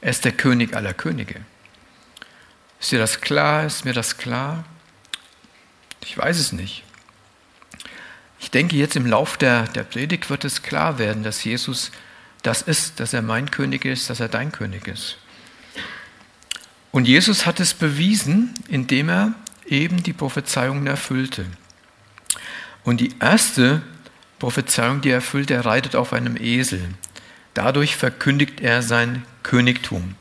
Er 0.00 0.10
ist 0.10 0.24
der 0.24 0.32
König 0.32 0.74
aller 0.74 0.94
Könige. 0.94 1.40
Ist 2.80 2.90
dir 2.90 2.98
das 2.98 3.20
klar? 3.20 3.64
Ist 3.66 3.84
mir 3.84 3.92
das 3.92 4.16
klar? 4.16 4.64
Ich 6.04 6.18
weiß 6.18 6.38
es 6.38 6.52
nicht. 6.52 6.82
Ich 8.42 8.50
denke, 8.50 8.74
jetzt 8.74 8.96
im 8.96 9.06
Lauf 9.06 9.36
der, 9.36 9.68
der 9.68 9.84
Predigt 9.84 10.28
wird 10.28 10.44
es 10.44 10.62
klar 10.62 10.98
werden, 10.98 11.22
dass 11.22 11.44
Jesus 11.44 11.92
das 12.42 12.60
ist, 12.60 12.98
dass 12.98 13.12
er 13.12 13.22
mein 13.22 13.52
König 13.52 13.84
ist, 13.84 14.10
dass 14.10 14.18
er 14.18 14.28
dein 14.28 14.50
König 14.50 14.88
ist. 14.88 15.16
Und 16.90 17.06
Jesus 17.06 17.46
hat 17.46 17.60
es 17.60 17.72
bewiesen, 17.72 18.52
indem 18.66 19.08
er 19.10 19.34
eben 19.64 20.02
die 20.02 20.12
Prophezeiungen 20.12 20.88
erfüllte. 20.88 21.46
Und 22.82 23.00
die 23.00 23.14
erste 23.20 23.80
Prophezeiung, 24.40 25.02
die 25.02 25.10
er 25.10 25.16
erfüllt, 25.16 25.52
er 25.52 25.64
reitet 25.64 25.94
auf 25.94 26.12
einem 26.12 26.36
Esel. 26.36 26.82
Dadurch 27.54 27.94
verkündigt 27.94 28.60
er 28.60 28.82
sein 28.82 29.24
Königtum. 29.44 30.16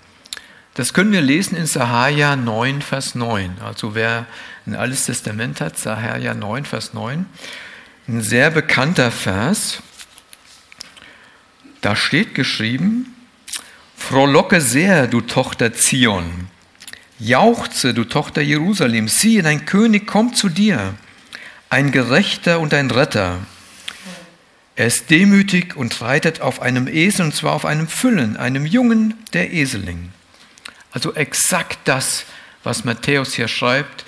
Das 0.75 0.93
können 0.93 1.11
wir 1.11 1.21
lesen 1.21 1.57
in 1.57 1.65
Sahaja 1.65 2.35
9, 2.35 2.83
Vers 2.83 3.15
9. 3.15 3.57
Also 3.65 3.95
wer 3.95 4.27
ein 4.67 4.75
Altes 4.75 5.07
Testament 5.07 5.59
hat, 5.59 5.79
Sahaja 5.79 6.35
9, 6.35 6.65
Vers 6.65 6.93
9. 6.93 7.25
Ein 8.07 8.21
sehr 8.21 8.49
bekannter 8.49 9.11
Vers. 9.11 9.83
Da 11.81 11.95
steht 11.95 12.33
geschrieben, 12.33 13.15
Frohlocke 13.95 14.59
sehr, 14.59 15.07
du 15.07 15.21
Tochter 15.21 15.73
Zion. 15.73 16.47
Jauchze, 17.19 17.93
du 17.93 18.03
Tochter 18.03 18.41
Jerusalem. 18.41 19.07
Siehe, 19.07 19.43
dein 19.43 19.65
König 19.65 20.07
kommt 20.07 20.35
zu 20.35 20.49
dir, 20.49 20.95
ein 21.69 21.91
Gerechter 21.91 22.59
und 22.59 22.73
ein 22.73 22.89
Retter. 22.89 23.37
Er 24.75 24.87
ist 24.87 25.11
demütig 25.11 25.75
und 25.75 26.01
reitet 26.01 26.41
auf 26.41 26.59
einem 26.59 26.87
Esel, 26.87 27.25
und 27.25 27.35
zwar 27.35 27.53
auf 27.53 27.65
einem 27.65 27.87
Füllen, 27.87 28.35
einem 28.35 28.65
Jungen 28.65 29.13
der 29.33 29.53
Eseling. 29.53 30.11
Also 30.91 31.13
exakt 31.13 31.77
das, 31.85 32.25
was 32.63 32.83
Matthäus 32.83 33.35
hier 33.35 33.47
schreibt, 33.47 34.05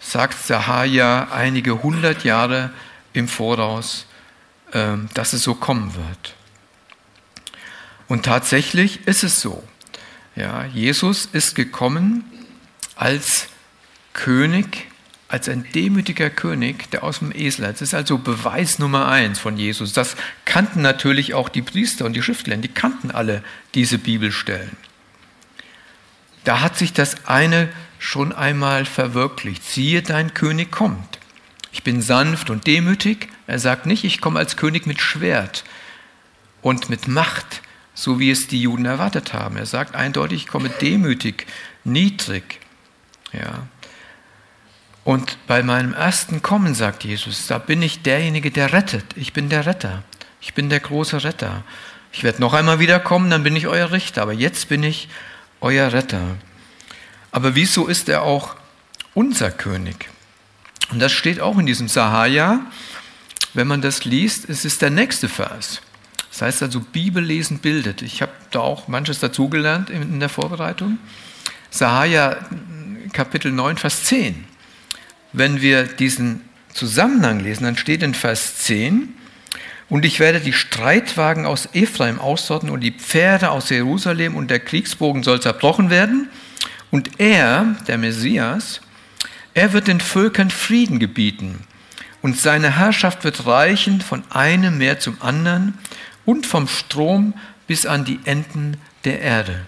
sagt 0.00 0.46
Sahaja 0.46 1.28
einige 1.30 1.82
hundert 1.82 2.24
Jahre 2.24 2.70
im 3.14 3.28
Voraus, 3.28 4.06
ähm, 4.74 5.08
dass 5.14 5.32
es 5.32 5.42
so 5.42 5.54
kommen 5.54 5.94
wird. 5.94 6.34
Und 8.06 8.24
tatsächlich 8.24 9.06
ist 9.06 9.24
es 9.24 9.40
so. 9.40 9.66
Ja, 10.36 10.66
Jesus 10.66 11.26
ist 11.32 11.54
gekommen 11.54 12.24
als 12.96 13.46
König, 14.12 14.88
als 15.28 15.48
ein 15.48 15.66
demütiger 15.74 16.28
König, 16.28 16.90
der 16.90 17.02
aus 17.02 17.20
dem 17.20 17.32
Esel. 17.34 17.66
Das 17.66 17.80
ist 17.80 17.94
also 17.94 18.18
Beweis 18.18 18.78
Nummer 18.78 19.08
eins 19.08 19.38
von 19.38 19.56
Jesus. 19.56 19.92
Das 19.92 20.16
kannten 20.44 20.82
natürlich 20.82 21.34
auch 21.34 21.48
die 21.48 21.62
Priester 21.62 22.04
und 22.04 22.12
die 22.12 22.22
Schriftler. 22.22 22.56
Die 22.56 22.68
kannten 22.68 23.10
alle 23.10 23.42
diese 23.74 23.98
Bibelstellen. 23.98 24.76
Da 26.44 26.60
hat 26.60 26.76
sich 26.76 26.92
das 26.92 27.26
eine 27.26 27.68
schon 27.98 28.32
einmal 28.32 28.84
verwirklicht. 28.84 29.64
Siehe, 29.64 30.02
dein 30.02 30.34
König 30.34 30.70
kommt. 30.70 31.18
Ich 31.74 31.82
bin 31.82 32.00
sanft 32.00 32.50
und 32.50 32.68
demütig. 32.68 33.26
Er 33.48 33.58
sagt 33.58 33.84
nicht, 33.84 34.04
ich 34.04 34.20
komme 34.20 34.38
als 34.38 34.56
König 34.56 34.86
mit 34.86 35.00
Schwert 35.00 35.64
und 36.62 36.88
mit 36.88 37.08
Macht, 37.08 37.62
so 37.94 38.20
wie 38.20 38.30
es 38.30 38.46
die 38.46 38.62
Juden 38.62 38.84
erwartet 38.84 39.32
haben. 39.32 39.56
Er 39.56 39.66
sagt 39.66 39.96
eindeutig, 39.96 40.42
ich 40.42 40.46
komme 40.46 40.68
demütig, 40.68 41.48
niedrig. 41.82 42.60
Ja. 43.32 43.66
Und 45.02 45.36
bei 45.48 45.64
meinem 45.64 45.94
ersten 45.94 46.42
Kommen, 46.42 46.76
sagt 46.76 47.02
Jesus, 47.02 47.48
da 47.48 47.58
bin 47.58 47.82
ich 47.82 48.02
derjenige, 48.02 48.52
der 48.52 48.72
rettet. 48.72 49.04
Ich 49.16 49.32
bin 49.32 49.48
der 49.48 49.66
Retter. 49.66 50.04
Ich 50.40 50.54
bin 50.54 50.70
der 50.70 50.78
große 50.78 51.24
Retter. 51.24 51.64
Ich 52.12 52.22
werde 52.22 52.40
noch 52.40 52.54
einmal 52.54 52.78
wiederkommen, 52.78 53.30
dann 53.30 53.42
bin 53.42 53.56
ich 53.56 53.66
euer 53.66 53.90
Richter. 53.90 54.22
Aber 54.22 54.32
jetzt 54.32 54.68
bin 54.68 54.84
ich 54.84 55.08
euer 55.60 55.92
Retter. 55.92 56.36
Aber 57.32 57.56
wieso 57.56 57.88
ist 57.88 58.08
er 58.08 58.22
auch 58.22 58.54
unser 59.12 59.50
König? 59.50 60.13
Und 60.90 61.00
das 61.00 61.12
steht 61.12 61.40
auch 61.40 61.58
in 61.58 61.66
diesem 61.66 61.88
Sahaja. 61.88 62.60
Wenn 63.52 63.66
man 63.66 63.80
das 63.80 64.04
liest, 64.04 64.48
es 64.48 64.64
ist 64.64 64.82
der 64.82 64.90
nächste 64.90 65.28
Vers. 65.28 65.80
Das 66.30 66.42
heißt 66.42 66.62
also, 66.62 66.80
Bibellesen 66.80 67.58
bildet. 67.58 68.02
Ich 68.02 68.22
habe 68.22 68.32
da 68.50 68.60
auch 68.60 68.88
manches 68.88 69.20
dazugelernt 69.20 69.90
in 69.90 70.20
der 70.20 70.28
Vorbereitung. 70.28 70.98
Sahaja 71.70 72.36
Kapitel 73.12 73.52
9, 73.52 73.76
Vers 73.76 74.04
10. 74.04 74.44
Wenn 75.32 75.60
wir 75.60 75.84
diesen 75.84 76.42
Zusammenhang 76.72 77.40
lesen, 77.40 77.64
dann 77.64 77.76
steht 77.76 78.02
in 78.02 78.14
Vers 78.14 78.58
10, 78.58 79.14
und 79.88 80.04
ich 80.04 80.18
werde 80.18 80.40
die 80.40 80.52
Streitwagen 80.52 81.46
aus 81.46 81.68
Ephraim 81.72 82.18
aussorten 82.18 82.70
und 82.70 82.80
die 82.80 82.92
Pferde 82.92 83.50
aus 83.50 83.68
Jerusalem 83.70 84.34
und 84.34 84.50
der 84.50 84.60
Kriegsbogen 84.60 85.22
soll 85.22 85.40
zerbrochen 85.40 85.90
werden. 85.90 86.28
Und 86.90 87.20
er, 87.20 87.76
der 87.86 87.98
Messias, 87.98 88.80
er 89.54 89.72
wird 89.72 89.86
den 89.86 90.00
Völkern 90.00 90.50
Frieden 90.50 90.98
gebieten. 90.98 91.60
Und 92.22 92.38
seine 92.38 92.76
Herrschaft 92.76 93.24
wird 93.24 93.46
reichen 93.46 94.00
von 94.00 94.24
einem 94.30 94.78
Meer 94.78 94.98
zum 94.98 95.20
anderen 95.20 95.78
und 96.24 96.46
vom 96.46 96.68
Strom 96.68 97.34
bis 97.66 97.86
an 97.86 98.04
die 98.04 98.20
Enden 98.24 98.76
der 99.04 99.20
Erde. 99.20 99.60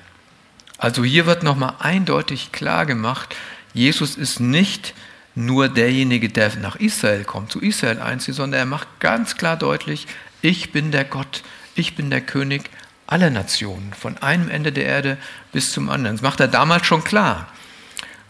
Also 0.78 1.04
hier 1.04 1.26
wird 1.26 1.42
nochmal 1.42 1.74
eindeutig 1.78 2.52
klar 2.52 2.86
gemacht, 2.86 3.34
Jesus 3.72 4.16
ist 4.16 4.40
nicht 4.40 4.94
nur 5.34 5.68
derjenige, 5.68 6.30
der 6.30 6.56
nach 6.56 6.76
Israel 6.76 7.24
kommt, 7.24 7.52
zu 7.52 7.60
Israel 7.60 8.00
einzieht, 8.00 8.34
sondern 8.34 8.60
er 8.60 8.66
macht 8.66 8.88
ganz 9.00 9.36
klar 9.36 9.56
deutlich, 9.56 10.06
ich 10.40 10.72
bin 10.72 10.90
der 10.90 11.04
Gott, 11.04 11.42
ich 11.74 11.94
bin 11.94 12.10
der 12.10 12.22
König 12.22 12.70
aller 13.06 13.30
Nationen, 13.30 13.92
von 13.92 14.18
einem 14.18 14.48
Ende 14.48 14.72
der 14.72 14.86
Erde 14.86 15.18
bis 15.52 15.72
zum 15.72 15.90
anderen. 15.90 16.16
Das 16.16 16.22
macht 16.22 16.40
er 16.40 16.48
damals 16.48 16.86
schon 16.86 17.04
klar. 17.04 17.48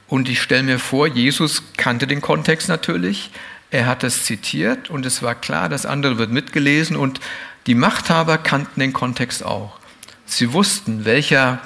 Und 0.08 0.28
ich 0.28 0.40
stelle 0.40 0.62
mir 0.62 0.78
vor, 0.78 1.06
Jesus 1.06 1.62
kannte 1.76 2.06
den 2.06 2.20
Kontext 2.20 2.68
natürlich, 2.68 3.30
er 3.70 3.86
hat 3.86 4.04
es 4.04 4.24
zitiert 4.24 4.90
und 4.90 5.04
es 5.04 5.22
war 5.22 5.34
klar, 5.34 5.68
das 5.68 5.86
andere 5.86 6.18
wird 6.18 6.30
mitgelesen 6.30 6.96
und 6.96 7.20
die 7.66 7.74
Machthaber 7.74 8.38
kannten 8.38 8.80
den 8.80 8.92
Kontext 8.92 9.44
auch. 9.44 9.78
Sie 10.24 10.52
wussten, 10.52 11.04
welcher, 11.04 11.60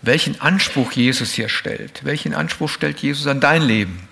welchen 0.00 0.40
Anspruch 0.40 0.92
Jesus 0.92 1.32
hier 1.32 1.48
stellt. 1.48 2.04
Welchen 2.04 2.34
Anspruch 2.34 2.68
stellt 2.68 2.98
Jesus 3.00 3.26
an 3.28 3.40
dein 3.40 3.62
Leben? 3.62 4.08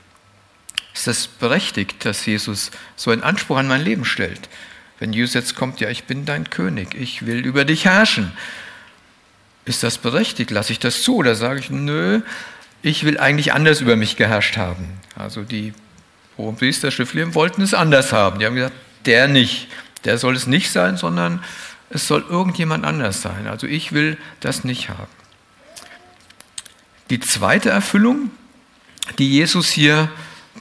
Ist 0.95 1.07
das 1.07 1.27
berechtigt, 1.27 2.05
dass 2.05 2.27
Jesus 2.27 2.71
so 2.97 3.11
einen 3.11 3.23
Anspruch 3.23 3.57
an 3.57 3.69
mein 3.69 3.83
Leben 3.83 4.05
stellt? 4.05 4.49
Wenn 4.99 5.13
Jesus 5.13 5.35
jetzt 5.35 5.57
kommt, 5.57 5.81
ja, 5.81 5.89
ich 5.89 6.05
bin 6.05 6.25
dein 6.25 6.51
König, 6.51 6.95
ich 6.95 7.27
will 7.27 7.45
über 7.45 7.65
dich 7.65 7.87
herrschen. 7.87 8.33
Ist 9.65 9.83
das 9.83 9.99
berechtigt? 9.99 10.51
Lasse 10.51 10.73
ich 10.73 10.79
das 10.79 11.03
zu? 11.03 11.17
Oder 11.17 11.35
sage 11.35 11.61
ich, 11.61 11.71
nö, 11.71 12.21
ich 12.83 13.05
will 13.05 13.19
eigentlich 13.19 13.53
anders 13.53 13.81
über 13.81 13.97
mich 13.97 14.17
geherrscht 14.17 14.57
haben. 14.57 14.89
Also 15.17 15.43
die 15.43 15.75
hohen 16.37 16.57
Priester, 16.57 16.91
Schriftlichen 16.91 17.35
wollten 17.35 17.63
es 17.63 17.75
anders 17.75 18.13
haben. 18.13 18.39
Die 18.39 18.47
haben 18.47 18.55
gesagt, 18.55 18.75
der 19.07 19.29
nicht. 19.29 19.69
Der 20.05 20.19
soll 20.19 20.35
es 20.35 20.47
nicht 20.47 20.71
sein, 20.71 20.97
sondern 20.97 21.45
es 21.91 22.07
soll 22.07 22.25
irgendjemand 22.29 22.85
anders 22.85 23.21
sein. 23.21 23.47
Also 23.47 23.67
ich 23.67 23.93
will 23.93 24.17
das 24.41 24.65
nicht 24.65 24.89
haben. 24.89 25.09
Die 27.11 27.21
zweite 27.21 27.71
Erfüllung, 27.71 28.31
die 29.19 29.29
Jesus 29.29 29.69
hier 29.69 30.09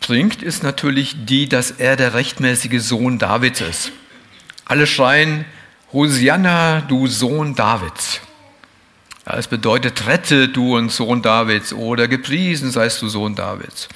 bringt, 0.01 0.41
ist 0.41 0.63
natürlich 0.63 1.15
die, 1.25 1.47
dass 1.47 1.71
er 1.71 1.95
der 1.95 2.15
rechtmäßige 2.15 2.81
Sohn 2.81 3.19
Davids 3.19 3.61
ist. 3.61 3.91
Alle 4.65 4.87
schreien, 4.87 5.45
Hosianna, 5.93 6.81
du 6.81 7.07
Sohn 7.07 7.55
Davids. 7.55 8.21
Es 9.37 9.47
bedeutet, 9.47 10.07
rette 10.07 10.49
du 10.49 10.75
und 10.77 10.89
Sohn 10.91 11.21
Davids 11.21 11.71
oder 11.71 12.07
gepriesen 12.07 12.71
seist 12.71 13.01
du 13.01 13.09
Sohn 13.09 13.35
Davids. 13.35 13.87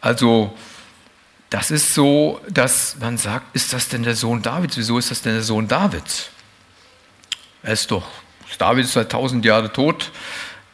Also, 0.00 0.54
das 1.48 1.70
ist 1.70 1.94
so, 1.94 2.40
dass 2.50 2.96
man 3.00 3.16
sagt, 3.16 3.54
ist 3.56 3.72
das 3.72 3.88
denn 3.88 4.02
der 4.02 4.14
Sohn 4.14 4.42
Davids? 4.42 4.76
Wieso 4.76 4.98
ist 4.98 5.10
das 5.10 5.22
denn 5.22 5.32
der 5.32 5.42
Sohn 5.42 5.66
Davids? 5.66 6.28
Er 7.62 7.72
ist 7.72 7.90
doch, 7.90 8.06
David 8.58 8.84
ist 8.84 8.92
seit 8.92 9.10
tausend 9.10 9.44
Jahren 9.44 9.72
tot, 9.72 10.12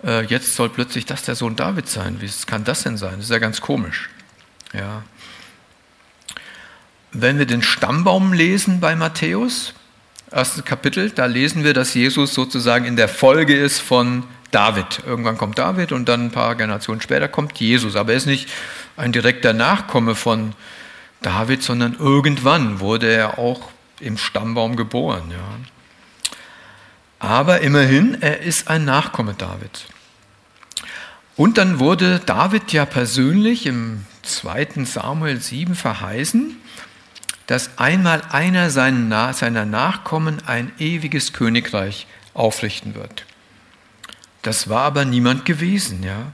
äh, 0.04 0.24
jetzt 0.24 0.54
soll 0.54 0.70
plötzlich 0.70 1.06
das 1.06 1.22
der 1.22 1.36
Sohn 1.36 1.54
David 1.54 1.88
sein. 1.88 2.20
Wie 2.20 2.30
kann 2.46 2.64
das 2.64 2.82
denn 2.82 2.96
sein? 2.96 3.16
Das 3.16 3.26
ist 3.26 3.30
ja 3.30 3.38
ganz 3.38 3.60
komisch. 3.60 4.10
Ja. 4.72 5.02
Wenn 7.12 7.38
wir 7.38 7.46
den 7.46 7.62
Stammbaum 7.62 8.32
lesen 8.32 8.80
bei 8.80 8.96
Matthäus, 8.96 9.74
erstes 10.30 10.64
Kapitel, 10.64 11.10
da 11.10 11.26
lesen 11.26 11.64
wir, 11.64 11.74
dass 11.74 11.94
Jesus 11.94 12.34
sozusagen 12.34 12.84
in 12.84 12.96
der 12.96 13.08
Folge 13.08 13.56
ist 13.56 13.80
von 13.80 14.24
David. 14.50 15.02
Irgendwann 15.06 15.38
kommt 15.38 15.58
David 15.58 15.92
und 15.92 16.08
dann 16.08 16.26
ein 16.26 16.30
paar 16.30 16.54
Generationen 16.56 17.00
später 17.00 17.28
kommt 17.28 17.58
Jesus. 17.58 17.96
Aber 17.96 18.12
er 18.12 18.18
ist 18.18 18.26
nicht 18.26 18.48
ein 18.96 19.12
direkter 19.12 19.52
Nachkomme 19.52 20.14
von 20.14 20.54
David, 21.22 21.62
sondern 21.62 21.96
irgendwann 21.98 22.80
wurde 22.80 23.12
er 23.12 23.38
auch 23.38 23.70
im 24.00 24.16
Stammbaum 24.16 24.76
geboren. 24.76 25.30
Ja. 25.30 25.38
Aber 27.18 27.60
immerhin, 27.60 28.20
er 28.22 28.40
ist 28.40 28.68
ein 28.68 28.84
Nachkomme 28.84 29.34
Davids. 29.34 29.84
Und 31.36 31.58
dann 31.58 31.78
wurde 31.78 32.20
David 32.24 32.72
ja 32.72 32.84
persönlich 32.86 33.66
im 33.66 34.04
2. 34.22 34.84
Samuel 34.84 35.40
7 35.40 35.74
verheißen, 35.74 36.56
dass 37.50 37.78
einmal 37.78 38.22
einer 38.30 38.70
seiner 38.70 39.64
Nachkommen 39.64 40.38
ein 40.46 40.70
ewiges 40.78 41.32
Königreich 41.32 42.06
aufrichten 42.32 42.94
wird. 42.94 43.24
Das 44.42 44.68
war 44.68 44.82
aber 44.82 45.04
niemand 45.04 45.46
gewesen, 45.46 46.04
ja. 46.04 46.30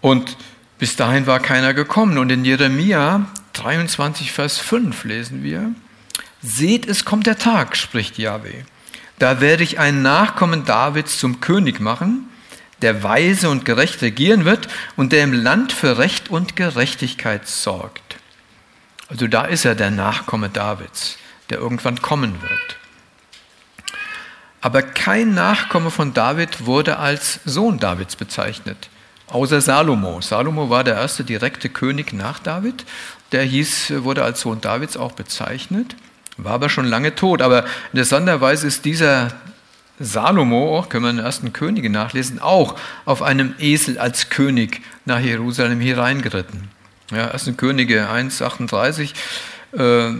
Und 0.00 0.38
bis 0.78 0.96
dahin 0.96 1.26
war 1.26 1.38
keiner 1.38 1.74
gekommen. 1.74 2.16
Und 2.16 2.32
in 2.32 2.46
Jeremia 2.46 3.26
23, 3.52 4.32
Vers 4.32 4.56
5 4.56 5.04
lesen 5.04 5.42
wir, 5.42 5.74
Seht, 6.40 6.88
es 6.88 7.04
kommt 7.04 7.26
der 7.26 7.36
Tag, 7.36 7.76
spricht 7.76 8.16
Yahweh. 8.16 8.62
Da 9.18 9.42
werde 9.42 9.62
ich 9.64 9.78
einen 9.78 10.00
Nachkommen 10.00 10.64
Davids 10.64 11.18
zum 11.18 11.42
König 11.42 11.78
machen, 11.78 12.30
der 12.80 13.02
weise 13.02 13.50
und 13.50 13.66
gerecht 13.66 14.00
regieren 14.00 14.46
wird 14.46 14.68
und 14.96 15.12
der 15.12 15.24
im 15.24 15.34
Land 15.34 15.74
für 15.74 15.98
Recht 15.98 16.30
und 16.30 16.56
Gerechtigkeit 16.56 17.46
sorgt. 17.46 18.11
Also 19.12 19.26
da 19.26 19.44
ist 19.44 19.66
er 19.66 19.74
der 19.74 19.90
Nachkomme 19.90 20.48
Davids, 20.48 21.18
der 21.50 21.58
irgendwann 21.58 22.00
kommen 22.00 22.40
wird. 22.40 22.78
Aber 24.62 24.80
kein 24.80 25.34
Nachkomme 25.34 25.90
von 25.90 26.14
David 26.14 26.64
wurde 26.64 26.98
als 26.98 27.40
Sohn 27.44 27.78
Davids 27.78 28.16
bezeichnet, 28.16 28.88
außer 29.28 29.60
Salomo. 29.60 30.22
Salomo 30.22 30.70
war 30.70 30.82
der 30.82 30.94
erste 30.94 31.24
direkte 31.24 31.68
König 31.68 32.14
nach 32.14 32.38
David. 32.38 32.86
Der 33.32 33.42
hieß, 33.42 33.92
wurde 33.98 34.24
als 34.24 34.40
Sohn 34.40 34.62
Davids 34.62 34.96
auch 34.96 35.12
bezeichnet, 35.12 35.94
war 36.38 36.54
aber 36.54 36.70
schon 36.70 36.86
lange 36.86 37.14
tot. 37.14 37.42
Aber 37.42 37.66
interessanterweise 37.92 38.66
ist 38.66 38.86
dieser 38.86 39.34
Salomo, 40.00 40.78
auch 40.78 40.88
können 40.88 41.04
wir 41.04 41.10
in 41.10 41.16
den 41.18 41.26
ersten 41.26 41.52
Könige 41.52 41.90
nachlesen, 41.90 42.40
auch 42.40 42.78
auf 43.04 43.20
einem 43.20 43.54
Esel 43.58 43.98
als 43.98 44.30
König 44.30 44.80
nach 45.04 45.20
Jerusalem 45.20 45.80
hier 45.80 45.98
reingeritten. 45.98 46.70
Ja, 47.14 47.28
1. 47.28 47.52
Könige 47.58 48.08
1,38. 48.08 49.12
Äh, 49.72 50.14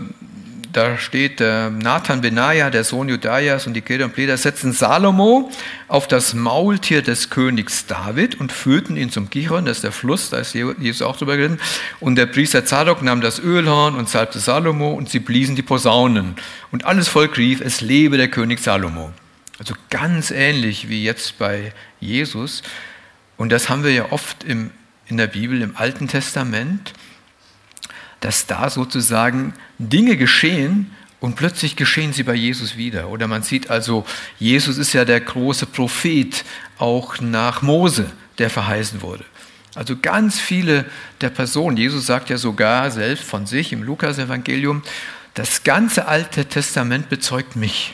da 0.71 0.97
steht 0.97 1.41
äh, 1.41 1.71
Nathan 1.71 2.21
Benaja, 2.21 2.69
der 2.69 2.83
Sohn 2.83 3.09
Judaias 3.09 3.65
und 3.65 3.73
die 3.73 3.81
Kinder 3.81 4.05
und 4.05 4.13
Pleder 4.13 4.37
setzten 4.37 4.73
Salomo 4.73 5.49
auf 5.87 6.07
das 6.07 6.35
Maultier 6.35 7.01
des 7.01 7.31
Königs 7.31 7.87
David 7.87 8.39
und 8.39 8.51
führten 8.51 8.95
ihn 8.95 9.09
zum 9.09 9.29
Gichon, 9.31 9.65
das 9.65 9.77
ist 9.77 9.83
der 9.83 9.91
Fluss, 9.91 10.29
da 10.29 10.37
ist 10.37 10.53
Jesus 10.53 11.01
auch 11.01 11.17
drüber 11.17 11.35
geritten. 11.35 11.59
Und 11.99 12.15
der 12.15 12.27
Priester 12.27 12.63
Zadok 12.63 13.01
nahm 13.01 13.21
das 13.21 13.39
Ölhorn 13.39 13.95
und 13.95 14.07
salbte 14.07 14.39
Salomo 14.39 14.93
und 14.93 15.09
sie 15.09 15.19
bliesen 15.19 15.55
die 15.55 15.61
Posaunen. 15.63 16.35
Und 16.71 16.85
alles 16.85 17.07
Volk 17.07 17.37
rief, 17.37 17.59
es 17.61 17.81
lebe 17.81 18.17
der 18.17 18.27
König 18.27 18.59
Salomo. 18.59 19.11
Also 19.57 19.73
ganz 19.89 20.29
ähnlich 20.29 20.89
wie 20.89 21.03
jetzt 21.03 21.39
bei 21.39 21.73
Jesus. 21.99 22.61
Und 23.37 23.51
das 23.51 23.69
haben 23.69 23.83
wir 23.83 23.91
ja 23.91 24.11
oft 24.11 24.43
im, 24.43 24.71
in 25.13 25.17
der 25.17 25.27
Bibel, 25.27 25.61
im 25.61 25.77
Alten 25.77 26.07
Testament 26.07 26.93
dass 28.23 28.45
da 28.45 28.69
sozusagen 28.69 29.53
Dinge 29.79 30.15
geschehen 30.15 30.95
und 31.19 31.35
plötzlich 31.35 31.75
geschehen 31.75 32.13
sie 32.13 32.23
bei 32.23 32.33
Jesus 32.33 32.77
wieder. 32.77 33.09
Oder 33.09 33.27
man 33.27 33.43
sieht 33.43 33.69
also, 33.69 34.05
Jesus 34.39 34.77
ist 34.77 34.93
ja 34.93 35.03
der 35.03 35.19
große 35.19 35.65
Prophet 35.65 36.45
auch 36.77 37.19
nach 37.19 37.61
Mose, 37.61 38.09
der 38.37 38.49
verheißen 38.49 39.01
wurde. 39.01 39.25
Also 39.75 39.97
ganz 40.01 40.39
viele 40.39 40.85
der 41.19 41.31
Personen, 41.31 41.75
Jesus 41.75 42.05
sagt 42.05 42.29
ja 42.29 42.37
sogar 42.37 42.91
selbst 42.91 43.25
von 43.25 43.45
sich 43.45 43.73
im 43.73 43.83
Lukas-Evangelium, 43.83 44.83
das 45.33 45.63
ganze 45.63 46.07
Alte 46.07 46.45
Testament 46.45 47.09
bezeugt 47.09 47.57
mich. 47.57 47.93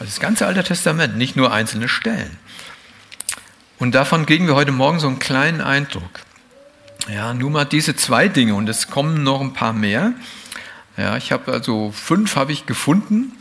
Also 0.00 0.06
das 0.06 0.18
ganze 0.18 0.46
Alte 0.46 0.64
Testament, 0.64 1.16
nicht 1.16 1.36
nur 1.36 1.52
einzelne 1.52 1.88
Stellen. 1.88 2.38
Und 3.78 3.94
davon 3.94 4.26
kriegen 4.26 4.48
wir 4.48 4.56
heute 4.56 4.72
Morgen 4.72 4.98
so 4.98 5.06
einen 5.06 5.20
kleinen 5.20 5.60
Eindruck. 5.60 6.23
Ja, 7.08 7.34
nur 7.34 7.50
mal 7.50 7.64
diese 7.64 7.96
zwei 7.96 8.28
Dinge 8.28 8.54
und 8.54 8.68
es 8.68 8.88
kommen 8.88 9.22
noch 9.22 9.40
ein 9.40 9.52
paar 9.52 9.72
mehr. 9.72 10.14
Ja, 10.96 11.16
ich 11.16 11.32
habe 11.32 11.52
also 11.52 11.90
fünf 11.92 12.36
habe 12.36 12.52
ich 12.52 12.66
gefunden, 12.66 13.32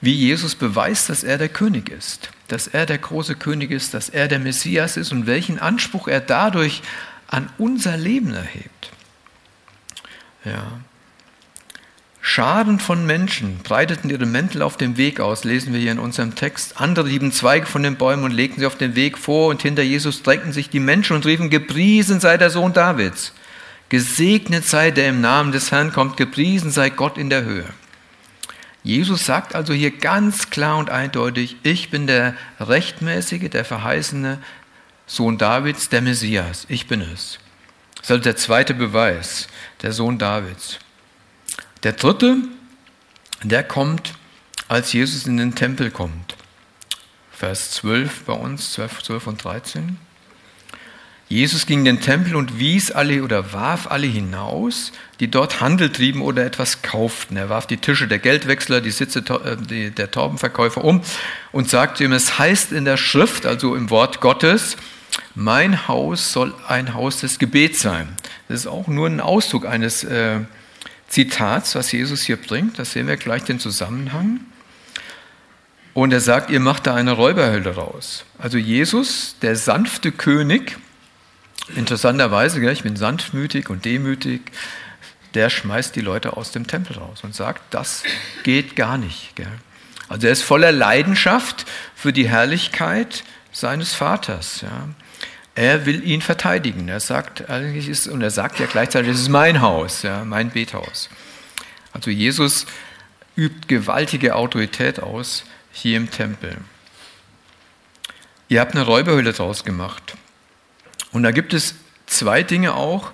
wie 0.00 0.14
Jesus 0.14 0.54
beweist, 0.54 1.08
dass 1.08 1.22
er 1.22 1.38
der 1.38 1.48
König 1.48 1.90
ist, 1.90 2.30
dass 2.48 2.66
er 2.66 2.86
der 2.86 2.98
große 2.98 3.34
König 3.34 3.70
ist, 3.70 3.94
dass 3.94 4.08
er 4.08 4.26
der 4.26 4.38
Messias 4.38 4.96
ist 4.96 5.12
und 5.12 5.26
welchen 5.26 5.58
Anspruch 5.58 6.08
er 6.08 6.20
dadurch 6.20 6.82
an 7.28 7.50
unser 7.58 7.96
Leben 7.96 8.32
erhebt. 8.32 8.90
Ja. 10.44 10.80
Scharen 12.20 12.78
von 12.78 13.06
Menschen 13.06 13.58
breiteten 13.58 14.10
ihre 14.10 14.26
Mäntel 14.26 14.62
auf 14.62 14.76
dem 14.76 14.96
Weg 14.96 15.20
aus, 15.20 15.44
lesen 15.44 15.72
wir 15.72 15.80
hier 15.80 15.92
in 15.92 15.98
unserem 15.98 16.34
Text. 16.34 16.80
Andere 16.80 17.08
hieben 17.08 17.32
Zweige 17.32 17.66
von 17.66 17.82
den 17.82 17.96
Bäumen 17.96 18.24
und 18.24 18.32
legten 18.32 18.60
sie 18.60 18.66
auf 18.66 18.76
den 18.76 18.96
Weg 18.96 19.16
vor 19.16 19.48
und 19.48 19.62
hinter 19.62 19.82
Jesus 19.82 20.22
drängten 20.22 20.52
sich 20.52 20.68
die 20.68 20.80
Menschen 20.80 21.16
und 21.16 21.24
riefen, 21.24 21.48
gepriesen 21.48 22.20
sei 22.20 22.36
der 22.36 22.50
Sohn 22.50 22.72
Davids. 22.72 23.32
Gesegnet 23.88 24.66
sei 24.66 24.90
der 24.90 25.08
im 25.08 25.20
Namen 25.20 25.52
des 25.52 25.70
Herrn 25.70 25.92
kommt, 25.92 26.16
gepriesen 26.16 26.70
sei 26.70 26.90
Gott 26.90 27.16
in 27.16 27.30
der 27.30 27.44
Höhe. 27.44 27.66
Jesus 28.82 29.24
sagt 29.24 29.54
also 29.54 29.72
hier 29.72 29.90
ganz 29.90 30.50
klar 30.50 30.78
und 30.78 30.90
eindeutig, 30.90 31.56
ich 31.62 31.90
bin 31.90 32.06
der 32.06 32.34
rechtmäßige, 32.60 33.48
der 33.50 33.64
verheißene 33.64 34.38
Sohn 35.06 35.38
Davids, 35.38 35.88
der 35.88 36.02
Messias. 36.02 36.66
Ich 36.68 36.86
bin 36.86 37.00
es. 37.00 37.38
Das 37.96 38.04
ist 38.04 38.10
also 38.10 38.22
der 38.22 38.36
zweite 38.36 38.74
Beweis, 38.74 39.48
der 39.82 39.92
Sohn 39.92 40.18
Davids. 40.18 40.78
Der 41.82 41.92
dritte, 41.92 42.36
der 43.42 43.62
kommt, 43.62 44.14
als 44.68 44.92
Jesus 44.92 45.26
in 45.26 45.36
den 45.36 45.54
Tempel 45.54 45.90
kommt. 45.90 46.36
Vers 47.30 47.70
12 47.72 48.24
bei 48.24 48.32
uns, 48.32 48.72
12, 48.72 49.02
12 49.02 49.26
und 49.28 49.44
13. 49.44 49.98
Jesus 51.28 51.66
ging 51.66 51.80
in 51.80 51.84
den 51.84 52.00
Tempel 52.00 52.36
und 52.36 52.58
wies 52.58 52.90
alle 52.90 53.22
oder 53.22 53.52
warf 53.52 53.86
alle 53.90 54.06
hinaus, 54.06 54.92
die 55.20 55.30
dort 55.30 55.60
Handel 55.60 55.92
trieben 55.92 56.22
oder 56.22 56.44
etwas 56.44 56.80
kauften. 56.80 57.36
Er 57.36 57.50
warf 57.50 57.66
die 57.66 57.76
Tische 57.76 58.08
der 58.08 58.18
Geldwechsler, 58.18 58.80
die 58.80 58.90
Sitze 58.90 59.20
äh, 59.20 59.90
der 59.90 60.10
Taubenverkäufer 60.10 60.82
um 60.82 61.02
und 61.52 61.68
sagte 61.68 62.02
ihm, 62.02 62.12
es 62.12 62.38
heißt 62.38 62.72
in 62.72 62.86
der 62.86 62.96
Schrift, 62.96 63.44
also 63.44 63.76
im 63.76 63.90
Wort 63.90 64.20
Gottes, 64.20 64.78
mein 65.34 65.86
Haus 65.86 66.32
soll 66.32 66.54
ein 66.66 66.94
Haus 66.94 67.20
des 67.20 67.38
Gebets 67.38 67.80
sein. 67.80 68.08
Das 68.48 68.60
ist 68.60 68.66
auch 68.66 68.88
nur 68.88 69.06
ein 69.06 69.20
Ausdruck 69.20 69.66
eines 69.66 70.04
äh, 70.04 70.40
Zitats, 71.08 71.74
was 71.74 71.90
Jesus 71.90 72.22
hier 72.22 72.36
bringt. 72.36 72.78
Da 72.78 72.84
sehen 72.84 73.06
wir 73.06 73.16
gleich 73.16 73.44
den 73.44 73.58
Zusammenhang. 73.58 74.40
Und 75.94 76.12
er 76.12 76.20
sagt, 76.20 76.50
ihr 76.50 76.60
macht 76.60 76.86
da 76.86 76.94
eine 76.94 77.12
Räuberhölle 77.12 77.74
raus. 77.74 78.24
Also 78.38 78.56
Jesus, 78.56 79.36
der 79.42 79.56
sanfte 79.56 80.12
König, 80.12 80.76
interessanterweise, 81.74 82.64
ich 82.70 82.82
bin 82.82 82.96
sanftmütig 82.96 83.68
und 83.68 83.84
demütig, 83.84 84.52
der 85.34 85.50
schmeißt 85.50 85.96
die 85.96 86.00
Leute 86.00 86.36
aus 86.36 86.52
dem 86.52 86.66
Tempel 86.66 86.98
raus 86.98 87.24
und 87.24 87.34
sagt, 87.34 87.62
das 87.70 88.04
geht 88.44 88.76
gar 88.76 88.96
nicht. 88.96 89.34
Also 90.08 90.26
er 90.26 90.32
ist 90.32 90.42
voller 90.42 90.72
Leidenschaft 90.72 91.66
für 91.94 92.12
die 92.12 92.28
Herrlichkeit 92.28 93.24
seines 93.52 93.94
Vaters. 93.94 94.64
Er 95.58 95.86
will 95.86 96.04
ihn 96.04 96.22
verteidigen. 96.22 96.88
Er 96.88 97.00
sagt 97.00 97.50
eigentlich 97.50 97.88
ist, 97.88 98.06
und 98.06 98.22
er 98.22 98.30
sagt 98.30 98.60
ja 98.60 98.66
gleichzeitig, 98.66 99.10
es 99.10 99.22
ist 99.22 99.28
mein 99.28 99.60
Haus, 99.60 100.02
ja, 100.02 100.24
mein 100.24 100.50
Bethaus. 100.50 101.08
Also 101.92 102.12
Jesus 102.12 102.64
übt 103.34 103.66
gewaltige 103.66 104.36
Autorität 104.36 105.00
aus 105.00 105.42
hier 105.72 105.96
im 105.96 106.12
Tempel. 106.12 106.58
Ihr 108.48 108.60
habt 108.60 108.76
eine 108.76 108.84
Räuberhöhle 108.84 109.32
draus 109.32 109.64
gemacht. 109.64 110.14
Und 111.10 111.24
da 111.24 111.32
gibt 111.32 111.52
es 111.52 111.74
zwei 112.06 112.44
Dinge 112.44 112.74
auch, 112.74 113.10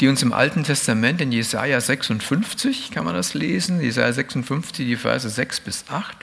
die 0.00 0.08
uns 0.08 0.24
im 0.24 0.32
Alten 0.32 0.64
Testament 0.64 1.20
in 1.20 1.30
Jesaja 1.30 1.80
56 1.80 2.90
kann 2.90 3.04
man 3.04 3.14
das 3.14 3.32
lesen, 3.34 3.80
Jesaja 3.80 4.12
56, 4.12 4.84
die 4.84 4.96
Verse 4.96 5.30
6 5.30 5.60
bis 5.60 5.84
8. 5.88 6.16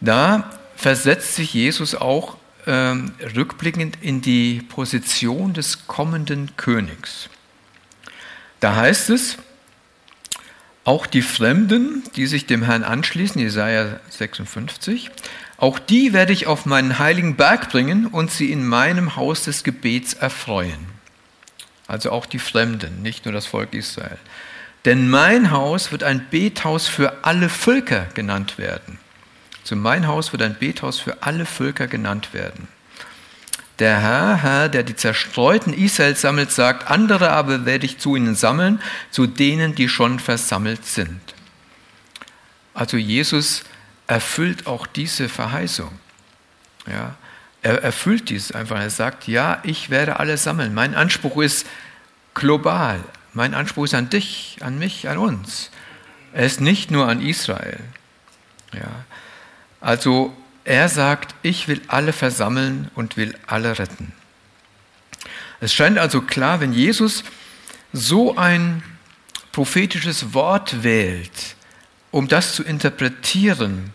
Da 0.00 0.48
versetzt 0.76 1.34
sich 1.34 1.54
Jesus 1.54 1.96
auch 1.96 2.36
ähm, 2.68 3.12
rückblickend 3.34 3.98
in 4.02 4.20
die 4.20 4.62
Position 4.68 5.54
des 5.54 5.88
kommenden 5.88 6.54
Königs. 6.56 7.28
Da 8.60 8.76
heißt 8.76 9.10
es, 9.10 9.38
Auch 10.84 11.06
die 11.06 11.22
Fremden, 11.22 12.02
die 12.16 12.26
sich 12.26 12.46
dem 12.46 12.62
Herrn 12.62 12.82
anschließen, 12.82 13.40
Jesaja 13.40 14.00
56, 14.08 15.10
auch 15.58 15.78
die 15.78 16.12
werde 16.12 16.32
ich 16.32 16.46
auf 16.46 16.64
meinen 16.64 16.98
heiligen 16.98 17.36
Berg 17.36 17.70
bringen 17.70 18.06
und 18.06 18.30
sie 18.30 18.52
in 18.52 18.66
meinem 18.66 19.16
Haus 19.16 19.44
des 19.44 19.64
Gebets 19.64 20.14
erfreuen. 20.14 20.86
Also 21.86 22.10
auch 22.10 22.26
die 22.26 22.38
Fremden, 22.38 23.02
nicht 23.02 23.24
nur 23.24 23.34
das 23.34 23.46
Volk 23.46 23.74
Israel. 23.74 24.18
Denn 24.84 25.10
mein 25.10 25.50
Haus 25.50 25.90
wird 25.90 26.04
ein 26.04 26.26
Bethaus 26.30 26.86
für 26.86 27.24
alle 27.24 27.48
Völker 27.48 28.06
genannt 28.14 28.56
werden. 28.56 28.98
Also 29.68 29.76
mein 29.76 30.06
Haus 30.06 30.32
wird 30.32 30.40
ein 30.40 30.56
Bethaus 30.58 30.98
für 30.98 31.22
alle 31.22 31.44
Völker 31.44 31.88
genannt 31.88 32.32
werden. 32.32 32.68
Der 33.80 34.00
Herr, 34.00 34.36
Herr, 34.36 34.68
der 34.70 34.82
die 34.82 34.96
Zerstreuten 34.96 35.74
Israels 35.74 36.22
sammelt, 36.22 36.50
sagt, 36.50 36.90
andere 36.90 37.32
aber 37.32 37.66
werde 37.66 37.84
ich 37.84 37.98
zu 37.98 38.16
ihnen 38.16 38.34
sammeln, 38.34 38.80
zu 39.10 39.26
denen, 39.26 39.74
die 39.74 39.90
schon 39.90 40.20
versammelt 40.20 40.86
sind. 40.86 41.20
Also 42.72 42.96
Jesus 42.96 43.64
erfüllt 44.06 44.66
auch 44.66 44.86
diese 44.86 45.28
Verheißung. 45.28 45.90
Ja, 46.90 47.16
er 47.60 47.82
erfüllt 47.82 48.30
dies 48.30 48.52
einfach. 48.52 48.78
Er 48.78 48.88
sagt, 48.88 49.28
ja, 49.28 49.60
ich 49.64 49.90
werde 49.90 50.18
alle 50.18 50.38
sammeln. 50.38 50.72
Mein 50.72 50.94
Anspruch 50.94 51.42
ist 51.42 51.66
global. 52.32 53.04
Mein 53.34 53.52
Anspruch 53.52 53.84
ist 53.84 53.94
an 53.94 54.08
dich, 54.08 54.56
an 54.62 54.78
mich, 54.78 55.10
an 55.10 55.18
uns. 55.18 55.70
Er 56.32 56.46
ist 56.46 56.62
nicht 56.62 56.90
nur 56.90 57.06
an 57.06 57.20
Israel. 57.20 57.80
Ja. 58.72 59.04
Also 59.80 60.34
er 60.64 60.88
sagt, 60.88 61.34
ich 61.42 61.68
will 61.68 61.80
alle 61.88 62.12
versammeln 62.12 62.90
und 62.94 63.16
will 63.16 63.34
alle 63.46 63.78
retten. 63.78 64.12
Es 65.60 65.72
scheint 65.72 65.98
also 65.98 66.20
klar, 66.20 66.60
wenn 66.60 66.72
Jesus 66.72 67.24
so 67.92 68.36
ein 68.36 68.82
prophetisches 69.52 70.34
Wort 70.34 70.82
wählt, 70.82 71.56
um 72.10 72.28
das 72.28 72.54
zu 72.54 72.62
interpretieren, 72.62 73.92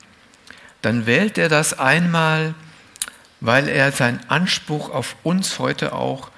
dann 0.81 1.05
wählt 1.05 1.37
er 1.37 1.47
das 1.47 1.79
einmal, 1.79 2.53
weil 3.39 3.69
er 3.69 3.91
seinen 3.91 4.19
Anspruch 4.29 4.89
auf 4.89 5.15
uns 5.23 5.59
heute 5.59 5.93
auch, 5.93 6.31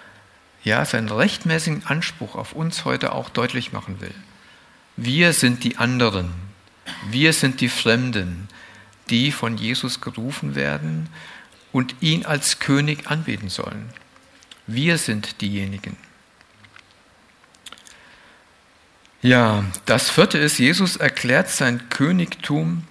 ja, 0.63 0.85
seinen 0.85 1.09
rechtmäßigen 1.09 1.85
Anspruch 1.85 2.35
auf 2.35 2.53
uns 2.53 2.85
heute 2.85 3.13
auch 3.13 3.29
deutlich 3.29 3.71
machen 3.71 4.01
will. 4.01 4.13
Wir 4.97 5.33
sind 5.33 5.63
die 5.63 5.77
anderen, 5.77 6.31
wir 7.09 7.33
sind 7.33 7.61
die 7.61 7.69
Fremden, 7.69 8.47
die 9.09 9.31
von 9.31 9.57
Jesus 9.57 10.01
gerufen 10.01 10.55
werden 10.55 11.09
und 11.71 11.95
ihn 12.01 12.25
als 12.25 12.59
König 12.59 13.07
anbeten 13.07 13.49
sollen. 13.49 13.89
Wir 14.67 14.97
sind 14.97 15.41
diejenigen. 15.41 15.97
Ja, 19.21 19.63
das 19.85 20.09
vierte 20.09 20.37
ist, 20.37 20.59
Jesus 20.59 20.97
erklärt 20.97 21.49
sein 21.49 21.89
Königtum 21.89 22.83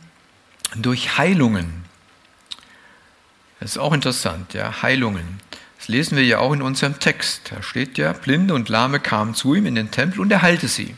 durch 0.75 1.17
Heilungen. 1.17 1.85
Das 3.61 3.73
ist 3.73 3.79
auch 3.79 3.93
interessant, 3.93 4.53
ja, 4.53 4.83
Heilungen. 4.83 5.41
Das 5.79 5.89
lesen 5.89 6.17
wir 6.17 6.25
ja 6.25 6.39
auch 6.39 6.53
in 6.53 6.63
unserem 6.63 6.99
Text. 6.99 7.53
Da 7.53 7.63
steht 7.63 7.99
ja, 7.99 8.13
Blinde 8.13 8.55
und 8.55 8.69
Lahme 8.69 9.01
kamen 9.01 9.35
zu 9.35 9.55
ihm 9.55 9.67
in 9.67 9.75
den 9.75 9.91
Tempel 9.91 10.21
und 10.21 10.31
er 10.33 10.43
heilte 10.43 10.69
sie. 10.69 10.97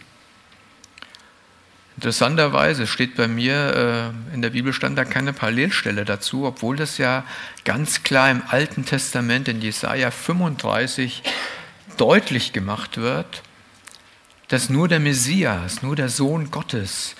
Interessanterweise 1.97 2.87
steht 2.87 3.17
bei 3.17 3.27
mir 3.27 4.13
äh, 4.31 4.35
in 4.35 4.43
der 4.43 4.51
Bibel 4.51 4.75
stand 4.75 4.99
da 4.99 5.07
keine 5.07 5.33
Parallelstelle 5.33 6.05
dazu, 6.05 6.45
obwohl 6.45 6.77
das 6.77 6.99
ja 6.99 7.25
ganz 7.65 8.03
klar 8.03 8.31
im 8.31 8.43
Alten 8.49 8.85
Testament 8.85 9.49
in 9.49 9.63
Jesaja 9.63 10.11
35 10.11 11.23
deutlich 11.97 12.53
gemacht 12.53 12.99
wird, 12.99 13.43
dass 14.49 14.69
nur 14.69 14.89
der 14.89 15.01
Messias, 15.01 15.83
nur 15.83 15.97
der 15.97 16.11
Sohn 16.11 16.51
Gottes 16.51 17.17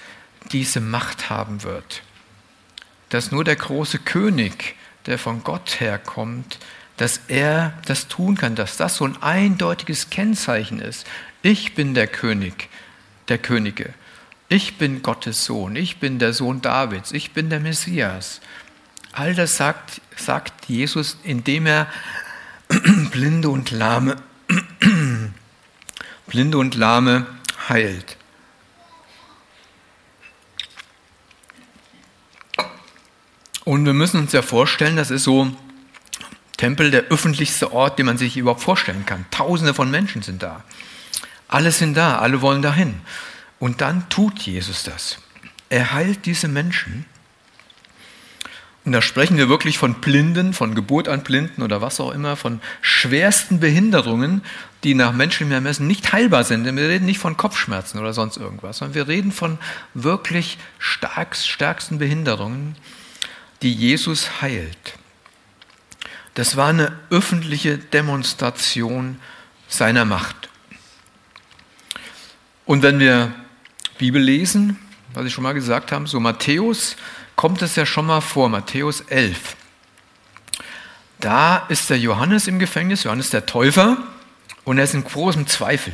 diese 0.53 0.81
Macht 0.81 1.31
haben 1.31 1.63
wird. 1.63 2.03
Dass 3.09 3.33
nur 3.33 3.45
der 3.45 3.57
große 3.57 3.99
König, 4.01 4.77
der 5.07 5.19
von 5.19 5.43
Gott 5.43 5.81
herkommt, 5.81 6.59
dass 6.99 7.21
er 7.29 7.73
das 7.87 8.09
tun 8.09 8.37
kann, 8.37 8.55
dass 8.55 8.77
das 8.77 8.97
so 8.97 9.07
ein 9.07 9.23
eindeutiges 9.23 10.11
Kennzeichen 10.11 10.81
ist. 10.81 11.07
Ich 11.43 11.75
bin 11.75 11.95
der 11.95 12.09
König 12.09 12.69
der 13.29 13.39
Könige. 13.39 13.95
Ich 14.49 14.79
bin 14.79 15.03
Gottes 15.03 15.45
Sohn, 15.45 15.75
ich 15.75 15.99
bin 15.99 16.21
der 16.21 16.33
Sohn 16.33 16.63
Davids, 16.63 17.11
ich 17.11 17.33
bin 17.33 17.51
der 17.51 17.59
Messias. 17.59 18.41
All 19.13 19.35
das 19.35 19.57
sagt, 19.57 20.01
sagt 20.17 20.67
Jesus, 20.67 21.19
indem 21.25 21.67
er 21.67 21.89
Blinde 23.11 23.49
und 23.49 23.73
Lahme, 23.73 24.17
Blinde 26.27 26.59
und 26.59 26.77
Lahme 26.77 27.27
heilt. 27.69 28.17
Und 33.65 33.85
wir 33.85 33.95
müssen 33.95 34.21
uns 34.21 34.31
ja 34.31 34.43
vorstellen, 34.43 34.97
das 34.97 35.11
ist 35.11 35.25
so 35.25 35.51
Tempel 36.57 36.93
der 36.93 37.07
öffentlichste 37.07 37.73
Ort, 37.73 37.99
den 37.99 38.07
man 38.07 38.17
sich 38.17 38.37
überhaupt 38.37 38.63
vorstellen 38.63 39.05
kann. 39.07 39.27
Tausende 39.33 39.75
von 39.75 39.91
Menschen 39.91 40.23
sind 40.23 40.45
da. 40.45 40.63
Alle 41.49 41.73
sind 41.73 41.97
da, 41.97 42.19
alle 42.19 42.43
wollen 42.43 42.63
dahin. 42.63 43.01
Und 43.59 43.81
dann 43.81 44.09
tut 44.09 44.41
Jesus 44.41 44.83
das. 44.85 45.19
Er 45.69 45.93
heilt 45.93 46.27
diese 46.27 46.49
Menschen. 46.49 47.07
Und 48.85 48.93
da 48.93 49.03
sprechen 49.03 49.37
wir 49.37 49.49
wirklich 49.49 49.79
von 49.79 49.95
Blinden, 49.95 50.53
von 50.53 50.77
Geburt 50.77 51.09
an 51.09 51.25
Blinden 51.25 51.63
oder 51.63 51.81
was 51.83 51.99
auch 51.99 52.13
immer, 52.13 52.37
von 52.37 52.61
schwersten 52.83 53.59
Behinderungen, 53.59 54.43
die 54.85 54.95
nach 54.95 55.13
menschlichem 55.13 55.51
Ermessen 55.51 55.89
nicht 55.89 56.13
heilbar 56.13 56.45
sind. 56.45 56.65
Denn 56.65 56.77
wir 56.77 56.89
reden 56.89 57.05
nicht 57.05 57.19
von 57.19 57.37
Kopfschmerzen 57.37 57.99
oder 57.99 58.13
sonst 58.13 58.37
irgendwas, 58.37 58.79
sondern 58.79 58.95
wir 58.95 59.09
reden 59.09 59.33
von 59.33 59.59
wirklich 59.95 60.59
starkst, 60.79 61.49
stärksten 61.49 61.99
Behinderungen, 61.99 62.77
die 63.63 63.73
Jesus 63.73 64.41
heilt. 64.41 64.95
Das 66.35 66.57
war 66.57 66.69
eine 66.69 66.93
öffentliche 67.11 67.79
Demonstration 67.79 69.19
seiner 69.67 70.05
Macht. 70.05 70.49
Und 72.67 72.83
wenn 72.83 73.01
wir 73.01 73.33
Bibel 73.99 74.21
lesen, 74.21 74.79
was 75.15 75.27
ich 75.27 75.33
schon 75.33 75.45
mal 75.45 75.55
gesagt 75.55 75.93
habe, 75.93 76.07
so 76.07 76.21
Matthäus 76.21 76.97
kommt 77.37 77.63
es 77.63 77.77
ja 77.77 77.87
schon 77.87 78.07
mal 78.07 78.21
vor, 78.21 78.49
Matthäus 78.49 79.03
11. 79.03 79.57
Da 81.21 81.59
ist 81.69 81.89
der 81.91 81.99
Johannes 81.99 82.47
im 82.47 82.59
Gefängnis, 82.59 83.05
Johannes 83.05 83.31
der 83.31 83.47
Täufer, 83.47 83.99
und 84.65 84.79
er 84.79 84.85
ist 84.85 84.95
in 84.95 85.05
großem 85.05 85.47
Zweifel. 85.47 85.93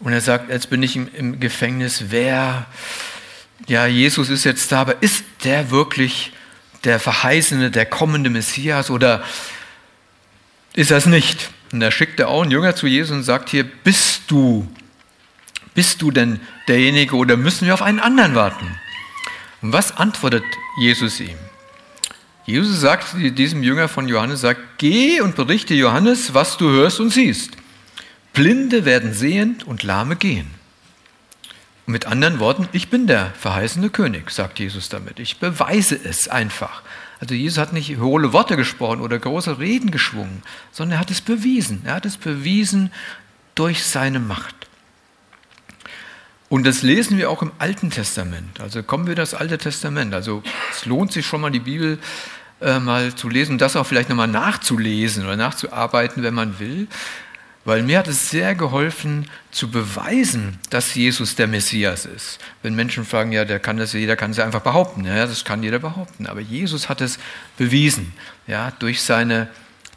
Und 0.00 0.12
er 0.12 0.20
sagt, 0.20 0.50
jetzt 0.50 0.70
bin 0.70 0.82
ich 0.82 0.96
im, 0.96 1.40
Gefängnis, 1.40 2.04
wer, 2.08 2.66
ja, 3.66 3.86
Jesus 3.86 4.28
ist 4.28 4.44
jetzt 4.44 4.70
da, 4.72 4.82
aber 4.82 5.02
ist 5.02 5.24
der 5.44 5.70
wirklich 5.70 6.32
der 6.84 7.00
verheißene, 7.00 7.70
der 7.70 7.86
kommende 7.86 8.30
Messias 8.30 8.90
oder 8.90 9.24
ist 10.74 10.90
das 10.90 11.06
nicht? 11.06 11.50
Und 11.72 11.80
da 11.80 11.90
schickt 11.90 12.20
er 12.20 12.28
auch 12.28 12.42
einen 12.42 12.50
Jünger 12.50 12.76
zu 12.76 12.86
Jesus 12.86 13.10
und 13.10 13.22
sagt 13.22 13.48
hier, 13.48 13.64
bist 13.64 14.22
du 14.28 14.68
bist 15.74 16.02
du 16.02 16.10
denn 16.10 16.40
derjenige 16.68 17.16
oder 17.16 17.36
müssen 17.36 17.66
wir 17.66 17.74
auf 17.74 17.82
einen 17.82 18.00
anderen 18.00 18.34
warten? 18.34 18.66
Und 19.60 19.72
was 19.72 19.96
antwortet 19.96 20.44
Jesus 20.78 21.20
ihm? 21.20 21.38
Jesus 22.46 22.80
sagt 22.80 23.14
diesem 23.16 23.62
Jünger 23.62 23.88
von 23.88 24.06
Johannes, 24.06 24.42
sagt, 24.42 24.60
geh 24.78 25.20
und 25.20 25.34
berichte 25.34 25.74
Johannes, 25.74 26.34
was 26.34 26.58
du 26.58 26.68
hörst 26.68 27.00
und 27.00 27.10
siehst. 27.10 27.52
Blinde 28.34 28.84
werden 28.84 29.14
sehend 29.14 29.64
und 29.64 29.82
Lahme 29.82 30.16
gehen. 30.16 30.50
Und 31.86 31.92
mit 31.92 32.06
anderen 32.06 32.40
Worten, 32.40 32.68
ich 32.72 32.90
bin 32.90 33.06
der 33.06 33.32
verheißene 33.38 33.90
König, 33.90 34.30
sagt 34.30 34.58
Jesus 34.58 34.88
damit. 34.88 35.18
Ich 35.18 35.38
beweise 35.38 35.98
es 36.02 36.28
einfach. 36.28 36.82
Also 37.20 37.34
Jesus 37.34 37.58
hat 37.58 37.72
nicht 37.72 37.96
hohle 37.98 38.32
Worte 38.32 38.56
gesprochen 38.56 39.00
oder 39.00 39.18
große 39.18 39.58
Reden 39.58 39.90
geschwungen, 39.90 40.42
sondern 40.72 40.98
er 40.98 41.00
hat 41.00 41.10
es 41.10 41.20
bewiesen. 41.20 41.82
Er 41.84 41.94
hat 41.94 42.06
es 42.06 42.16
bewiesen 42.16 42.92
durch 43.54 43.84
seine 43.84 44.20
Macht. 44.20 44.54
Und 46.54 46.62
das 46.62 46.82
lesen 46.82 47.18
wir 47.18 47.30
auch 47.30 47.42
im 47.42 47.50
Alten 47.58 47.90
Testament. 47.90 48.60
Also 48.60 48.84
kommen 48.84 49.08
wir 49.08 49.16
das 49.16 49.34
Alte 49.34 49.58
Testament. 49.58 50.14
Also 50.14 50.40
es 50.70 50.86
lohnt 50.86 51.10
sich 51.10 51.26
schon 51.26 51.40
mal 51.40 51.50
die 51.50 51.58
Bibel 51.58 51.98
äh, 52.60 52.78
mal 52.78 53.12
zu 53.12 53.28
lesen, 53.28 53.58
das 53.58 53.74
auch 53.74 53.82
vielleicht 53.88 54.08
nochmal 54.08 54.28
nachzulesen 54.28 55.24
oder 55.24 55.34
nachzuarbeiten, 55.34 56.22
wenn 56.22 56.34
man 56.34 56.60
will. 56.60 56.86
Weil 57.64 57.82
mir 57.82 57.98
hat 57.98 58.06
es 58.06 58.30
sehr 58.30 58.54
geholfen 58.54 59.28
zu 59.50 59.68
beweisen, 59.68 60.60
dass 60.70 60.94
Jesus 60.94 61.34
der 61.34 61.48
Messias 61.48 62.06
ist. 62.06 62.38
Wenn 62.62 62.76
Menschen 62.76 63.04
fragen, 63.04 63.32
ja, 63.32 63.44
der 63.44 63.58
kann 63.58 63.76
das, 63.76 63.92
jeder 63.92 64.14
kann 64.14 64.30
es 64.30 64.38
einfach 64.38 64.62
behaupten. 64.62 65.04
Ja, 65.04 65.26
das 65.26 65.44
kann 65.44 65.60
jeder 65.60 65.80
behaupten. 65.80 66.28
Aber 66.28 66.38
Jesus 66.38 66.88
hat 66.88 67.00
es 67.00 67.18
bewiesen, 67.56 68.12
ja, 68.46 68.70
durch 68.78 69.02
seine 69.02 69.48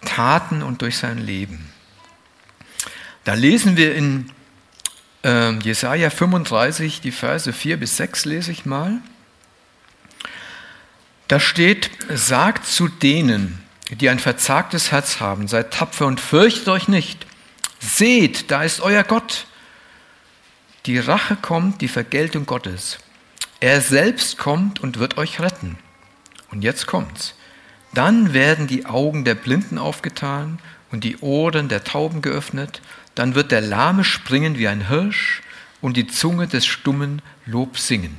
Taten 0.06 0.64
und 0.64 0.82
durch 0.82 0.98
sein 0.98 1.20
Leben. 1.20 1.70
Da 3.26 3.36
lesen 3.36 3.78
wir 3.78 3.94
in 3.94 4.32
ähm, 5.28 5.60
Jesaja 5.60 6.10
35, 6.10 7.02
die 7.02 7.12
Verse 7.12 7.52
4 7.52 7.78
bis 7.78 7.98
6 7.98 8.24
lese 8.26 8.52
ich 8.52 8.66
mal. 8.66 9.02
Da 11.28 11.42
steht, 11.42 11.90
sagt 12.10 12.66
zu 12.66 12.88
denen, 12.88 13.62
die 13.92 14.10
ein 14.10 14.20
verzagtes 14.20 14.94
Herz 14.94 15.20
haben, 15.20 15.50
seid 15.50 15.74
tapfer 15.74 16.06
und 16.06 16.22
fürchtet 16.22 16.70
euch 16.70 16.88
nicht. 16.88 17.26
Seht, 17.80 18.50
da 18.50 18.64
ist 18.64 18.80
euer 18.80 19.04
Gott. 19.04 19.48
Die 20.86 20.98
Rache 20.98 21.36
kommt, 21.36 21.82
die 21.82 21.90
Vergeltung 21.90 22.46
Gottes. 22.46 22.98
Er 23.60 23.82
selbst 23.82 24.38
kommt 24.38 24.80
und 24.80 24.98
wird 24.98 25.18
euch 25.18 25.42
retten. 25.42 25.78
Und 26.52 26.62
jetzt 26.64 26.88
kommt's. 26.88 27.36
Dann 27.94 28.34
werden 28.34 28.68
die 28.68 28.86
Augen 28.86 29.26
der 29.26 29.36
Blinden 29.36 29.78
aufgetan 29.78 30.60
und 30.92 31.04
die 31.04 31.18
Ohren 31.18 31.68
der 31.68 31.84
Tauben 31.84 32.22
geöffnet. 32.22 32.82
Dann 33.18 33.34
wird 33.34 33.52
der 33.52 33.62
Lahme 33.62 34.04
springen 34.04 34.60
wie 34.60 34.68
ein 34.68 34.90
Hirsch 34.90 35.42
und 35.82 35.98
die 35.98 36.06
Zunge 36.06 36.46
des 36.46 36.68
Stummen 36.68 37.24
Lob 37.48 37.80
singen. 37.80 38.16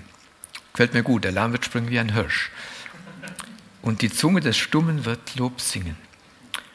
Gefällt 0.73 0.93
mir 0.93 1.05
gut, 1.05 1.23
der 1.23 1.31
Lahme 1.31 1.53
wird 1.53 1.65
springen 1.65 1.89
wie 1.89 2.01
ein 2.01 2.15
Hirsch. 2.15 2.51
Und 3.81 4.03
die 4.03 4.11
Zunge 4.11 4.41
des 4.41 4.57
Stummen 4.57 5.05
wird 5.05 5.37
Lob 5.37 5.61
singen. 5.61 5.97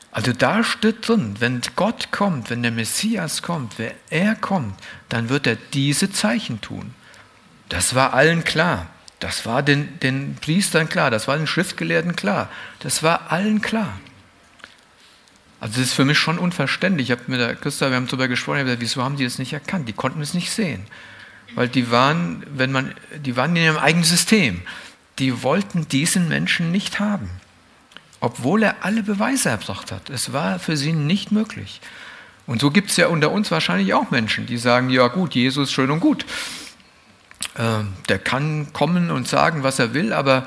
Also 0.10 0.32
da 0.32 0.64
steht 0.64 1.06
drin, 1.06 1.36
wenn 1.40 1.60
Gott 1.76 2.14
kommt, 2.14 2.50
wenn 2.50 2.64
der 2.64 2.72
Messias 2.72 3.42
kommt, 3.42 3.78
wenn 3.78 3.92
er 4.10 4.36
kommt, 4.36 4.76
dann 5.10 5.28
wird 5.28 5.46
er 5.46 5.58
diese 5.74 6.10
Zeichen 6.10 6.62
tun. 6.62 6.94
Das 7.68 7.94
war 7.94 8.14
allen 8.14 8.46
klar. 8.46 8.88
Das 9.20 9.46
war 9.46 9.64
den, 9.64 10.00
den 10.00 10.36
Priestern 10.36 10.88
klar, 10.88 11.12
das 11.12 11.28
war 11.28 11.36
den 11.36 11.48
Schriftgelehrten 11.48 12.16
klar, 12.16 12.50
das 12.80 13.04
war 13.04 13.34
allen 13.34 13.62
klar. 13.62 14.00
Also 15.64 15.80
das 15.80 15.92
ist 15.92 15.94
für 15.94 16.04
mich 16.04 16.20
schon 16.20 16.40
unverständlich. 16.40 17.10
Ich 17.10 17.12
habe 17.18 17.22
mit 17.28 17.40
der 17.40 17.56
Christa, 17.56 17.90
wir 17.90 17.96
haben 17.96 18.08
darüber 18.08 18.28
gesprochen, 18.28 18.58
ich 18.58 18.60
habe 18.64 18.72
gesagt, 18.72 18.82
wieso 18.82 19.02
haben 19.02 19.16
die 19.16 19.24
das 19.24 19.40
nicht 19.40 19.54
erkannt? 19.54 19.88
Die 19.88 19.94
konnten 19.94 20.20
es 20.20 20.34
nicht 20.34 20.52
sehen. 20.52 20.86
Weil 21.56 21.70
die 21.70 21.90
waren, 21.90 22.46
wenn 22.54 22.74
man, 22.74 22.94
die 23.16 23.38
waren 23.38 23.56
in 23.56 23.64
ihrem 23.64 23.78
eigenen 23.78 24.04
System. 24.04 24.62
Die 25.20 25.42
wollten 25.42 25.88
diesen 25.88 26.28
Menschen 26.28 26.74
nicht 26.74 27.00
haben. 27.00 27.30
Obwohl 28.20 28.62
er 28.62 28.84
alle 28.84 29.04
Beweise 29.04 29.52
erbracht 29.52 29.94
hat. 29.94 30.10
Es 30.10 30.34
war 30.34 30.60
für 30.60 30.76
sie 30.76 30.92
nicht 30.92 31.32
möglich. 31.32 31.80
Und 32.46 32.60
so 32.60 32.70
gibt 32.70 32.90
es 32.90 32.98
ja 32.98 33.08
unter 33.08 33.32
uns 33.32 33.50
wahrscheinlich 33.50 33.94
auch 33.94 34.12
Menschen, 34.12 34.46
die 34.46 34.58
sagen, 34.58 34.90
ja 34.90 35.08
gut, 35.08 35.34
Jesus 35.34 35.72
schön 35.72 35.92
und 35.92 36.02
gut. 36.02 36.26
Ähm, 37.58 37.94
der 38.10 38.20
kann 38.20 38.74
kommen 38.74 39.12
und 39.12 39.30
sagen, 39.30 39.64
was 39.64 39.80
er 39.80 39.94
will, 39.94 40.12
aber 40.12 40.46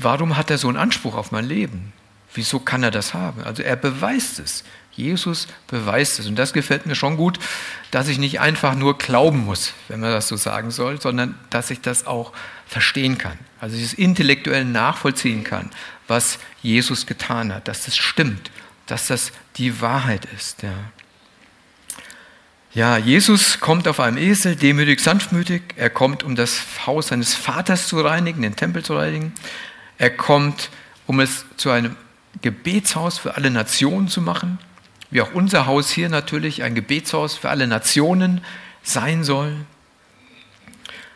warum 0.00 0.36
hat 0.36 0.52
er 0.52 0.58
so 0.58 0.68
einen 0.68 0.76
Anspruch 0.76 1.16
auf 1.16 1.32
mein 1.32 1.46
Leben? 1.46 1.92
Wieso 2.36 2.60
kann 2.60 2.82
er 2.82 2.90
das 2.90 3.14
haben? 3.14 3.42
Also 3.42 3.62
er 3.62 3.76
beweist 3.76 4.38
es. 4.38 4.62
Jesus 4.92 5.46
beweist 5.68 6.18
es. 6.18 6.26
Und 6.26 6.36
das 6.36 6.52
gefällt 6.52 6.86
mir 6.86 6.94
schon 6.94 7.16
gut, 7.16 7.38
dass 7.90 8.08
ich 8.08 8.18
nicht 8.18 8.40
einfach 8.40 8.74
nur 8.74 8.96
glauben 8.96 9.44
muss, 9.44 9.74
wenn 9.88 10.00
man 10.00 10.10
das 10.10 10.28
so 10.28 10.36
sagen 10.36 10.70
soll, 10.70 11.00
sondern 11.00 11.38
dass 11.50 11.70
ich 11.70 11.80
das 11.80 12.06
auch 12.06 12.32
verstehen 12.66 13.18
kann. 13.18 13.38
Also 13.60 13.76
ich 13.76 13.82
es 13.82 13.92
intellektuell 13.92 14.64
nachvollziehen 14.64 15.44
kann, 15.44 15.70
was 16.08 16.38
Jesus 16.62 17.06
getan 17.06 17.52
hat, 17.52 17.68
dass 17.68 17.84
das 17.84 17.96
stimmt, 17.96 18.50
dass 18.86 19.06
das 19.06 19.32
die 19.56 19.80
Wahrheit 19.80 20.26
ist. 20.36 20.62
Ja. 20.62 20.72
Ja, 22.72 22.98
Jesus 22.98 23.58
kommt 23.60 23.88
auf 23.88 24.00
einem 24.00 24.18
Esel, 24.18 24.54
demütig, 24.54 25.00
sanftmütig. 25.00 25.62
Er 25.76 25.88
kommt, 25.88 26.22
um 26.22 26.36
das 26.36 26.60
Haus 26.86 27.08
seines 27.08 27.34
Vaters 27.34 27.88
zu 27.88 27.98
reinigen, 28.00 28.42
den 28.42 28.54
Tempel 28.54 28.84
zu 28.84 28.94
reinigen. 28.94 29.32
Er 29.96 30.10
kommt, 30.10 30.68
um 31.06 31.20
es 31.20 31.46
zu 31.56 31.70
einem 31.70 31.96
Gebetshaus 32.42 33.18
für 33.18 33.36
alle 33.36 33.50
Nationen 33.50 34.08
zu 34.08 34.20
machen, 34.20 34.58
wie 35.10 35.20
auch 35.20 35.32
unser 35.32 35.66
Haus 35.66 35.90
hier 35.90 36.08
natürlich 36.08 36.62
ein 36.62 36.74
Gebetshaus 36.74 37.36
für 37.36 37.50
alle 37.50 37.66
Nationen 37.66 38.42
sein 38.82 39.24
soll. 39.24 39.54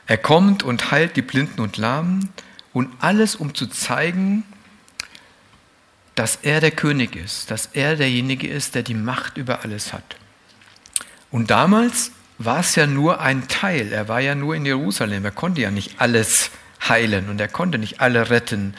Er 0.07 0.19
kommt 0.19 0.63
und 0.63 0.91
heilt 0.91 1.17
die 1.17 1.23
Blinden 1.23 1.61
und 1.61 1.77
Lahmen 1.77 2.31
und 2.73 2.89
alles, 3.01 3.37
um 3.37 3.55
zu 3.55 3.67
zeigen, 3.67 4.45
dass 6.15 6.37
er 6.43 6.61
der 6.61 6.73
König 6.73 7.17
ist, 7.17 7.51
dass 7.51 7.67
er 7.73 7.97
derjenige 7.97 8.49
ist, 8.49 8.75
der 8.75 8.83
die 8.83 8.95
Macht 8.95 9.39
über 9.39 9.63
alles 9.63 9.93
hat. 9.93 10.17
Und 11.31 11.51
damals 11.51 12.13
war 12.39 12.61
es 12.61 12.75
ja 12.75 12.87
nur 12.87 13.21
ein 13.21 13.49
Teil. 13.49 13.93
Er 13.93 14.09
war 14.09 14.21
ja 14.21 14.35
nur 14.35 14.55
in 14.55 14.67
Jerusalem. 14.67 15.25
Er 15.25 15.31
konnte 15.31 15.61
ja 15.61 15.71
nicht 15.71 16.01
alles 16.01 16.51
heilen 16.89 17.29
und 17.29 17.41
er 17.41 17.49
konnte 17.49 17.79
nicht 17.79 18.01
alle 18.01 18.31
retten 18.31 18.75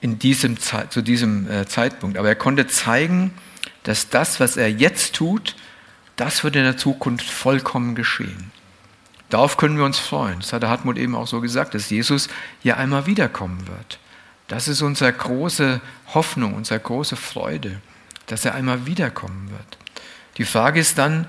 in 0.00 0.18
diesem, 0.18 0.56
zu 0.58 1.02
diesem 1.02 1.50
äh, 1.50 1.66
Zeitpunkt. 1.66 2.16
Aber 2.16 2.28
er 2.28 2.36
konnte 2.36 2.66
zeigen, 2.66 3.32
dass 3.82 4.08
das, 4.08 4.40
was 4.40 4.56
er 4.56 4.70
jetzt 4.70 5.14
tut, 5.14 5.56
das 6.16 6.44
wird 6.44 6.56
in 6.56 6.64
der 6.64 6.76
Zukunft 6.76 7.26
vollkommen 7.28 7.94
geschehen. 7.94 8.50
Darauf 9.30 9.56
können 9.56 9.76
wir 9.76 9.84
uns 9.84 9.98
freuen. 9.98 10.40
Das 10.40 10.52
hat 10.52 10.62
der 10.62 10.70
Hartmut 10.70 10.96
eben 10.96 11.14
auch 11.14 11.26
so 11.26 11.40
gesagt, 11.40 11.74
dass 11.74 11.90
Jesus 11.90 12.28
ja 12.62 12.76
einmal 12.76 13.06
wiederkommen 13.06 13.66
wird. 13.66 13.98
Das 14.46 14.68
ist 14.68 14.80
unsere 14.80 15.12
große 15.12 15.80
Hoffnung, 16.14 16.54
unsere 16.54 16.80
große 16.80 17.16
Freude, 17.16 17.80
dass 18.26 18.44
er 18.44 18.54
einmal 18.54 18.86
wiederkommen 18.86 19.50
wird. 19.50 19.78
Die 20.38 20.44
Frage 20.44 20.80
ist 20.80 20.96
dann, 20.96 21.26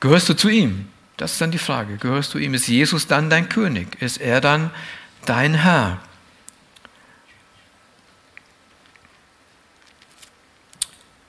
Gehörst 0.00 0.28
du 0.28 0.34
zu 0.34 0.48
ihm? 0.48 0.88
Das 1.16 1.32
ist 1.32 1.40
dann 1.40 1.50
die 1.50 1.58
Frage. 1.58 1.96
Gehörst 1.96 2.32
du 2.34 2.38
ihm? 2.38 2.54
Ist 2.54 2.68
Jesus 2.68 3.06
dann 3.08 3.30
dein 3.30 3.48
König? 3.48 4.00
Ist 4.00 4.18
er 4.18 4.40
dann 4.40 4.70
dein 5.26 5.54
Herr? 5.54 6.00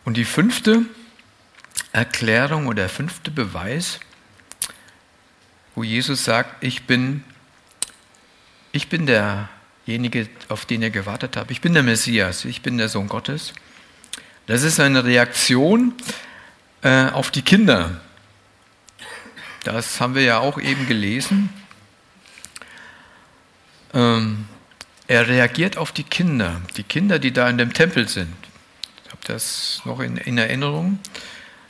Und 0.09 0.15
die 0.15 0.25
fünfte 0.25 0.81
Erklärung 1.91 2.65
oder 2.65 2.81
der 2.81 2.89
fünfte 2.89 3.29
Beweis, 3.29 3.99
wo 5.75 5.83
Jesus 5.83 6.23
sagt, 6.25 6.63
ich 6.63 6.87
bin, 6.87 7.23
ich 8.71 8.89
bin 8.89 9.05
derjenige, 9.05 10.27
auf 10.47 10.65
den 10.65 10.81
ihr 10.81 10.89
gewartet 10.89 11.37
habt. 11.37 11.51
Ich 11.51 11.61
bin 11.61 11.75
der 11.75 11.83
Messias, 11.83 12.43
ich 12.45 12.63
bin 12.63 12.79
der 12.79 12.89
Sohn 12.89 13.07
Gottes. 13.07 13.53
Das 14.47 14.63
ist 14.63 14.79
eine 14.79 15.05
Reaktion 15.05 15.93
äh, 16.81 17.09
auf 17.09 17.29
die 17.29 17.43
Kinder. 17.43 18.01
Das 19.63 20.01
haben 20.01 20.15
wir 20.15 20.23
ja 20.23 20.39
auch 20.39 20.59
eben 20.59 20.87
gelesen. 20.87 21.49
Ähm, 23.93 24.47
er 25.05 25.27
reagiert 25.27 25.77
auf 25.77 25.91
die 25.91 26.03
Kinder, 26.03 26.61
die 26.77 26.83
Kinder, 26.83 27.19
die 27.19 27.31
da 27.31 27.47
in 27.47 27.59
dem 27.59 27.73
Tempel 27.73 28.07
sind. 28.09 28.48
Habe 29.19 29.33
das 29.33 29.81
noch 29.85 29.99
in, 29.99 30.17
in 30.17 30.37
Erinnerung. 30.37 30.99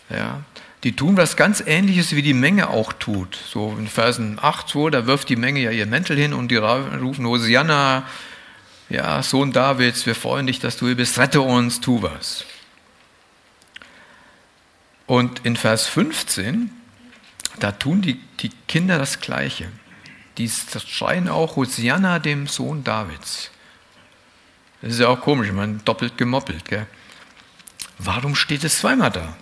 Ja, 0.09 0.41
die 0.83 0.95
tun 0.95 1.17
was 1.17 1.35
ganz 1.35 1.61
Ähnliches, 1.65 2.15
wie 2.15 2.21
die 2.21 2.33
Menge 2.33 2.69
auch 2.69 2.93
tut. 2.93 3.37
So 3.51 3.75
in 3.77 3.87
Versen 3.87 4.39
8, 4.41 4.69
2, 4.69 4.89
da 4.91 5.05
wirft 5.07 5.29
die 5.29 5.35
Menge 5.35 5.59
ja 5.59 5.71
ihr 5.71 5.85
Mäntel 5.85 6.17
hin 6.17 6.33
und 6.33 6.49
die 6.49 6.55
rufen 6.55 7.25
Hosianna, 7.25 8.03
ja, 8.89 9.21
Sohn 9.21 9.51
Davids, 9.51 10.05
wir 10.05 10.15
freuen 10.15 10.47
dich, 10.47 10.59
dass 10.59 10.77
du 10.77 10.87
hier 10.87 10.95
bist, 10.95 11.19
rette 11.19 11.41
uns, 11.41 11.79
tu 11.79 12.01
was. 12.01 12.45
Und 15.05 15.45
in 15.45 15.55
Vers 15.55 15.87
15, 15.87 16.71
da 17.59 17.71
tun 17.71 18.01
die, 18.01 18.19
die 18.39 18.51
Kinder 18.67 18.97
das 18.97 19.19
Gleiche. 19.19 19.67
Die 20.37 20.49
schreien 20.49 21.27
auch 21.27 21.55
Hosianna 21.55 22.19
dem 22.19 22.47
Sohn 22.47 22.83
Davids. 22.83 23.51
Das 24.81 24.93
ist 24.93 24.99
ja 24.99 25.09
auch 25.09 25.19
komisch, 25.19 25.51
man 25.51 25.83
doppelt 25.83 26.17
gemoppelt. 26.17 26.65
Gell? 26.65 26.87
Warum 27.99 28.35
steht 28.35 28.63
es 28.63 28.79
zweimal 28.79 29.11
da? 29.11 29.35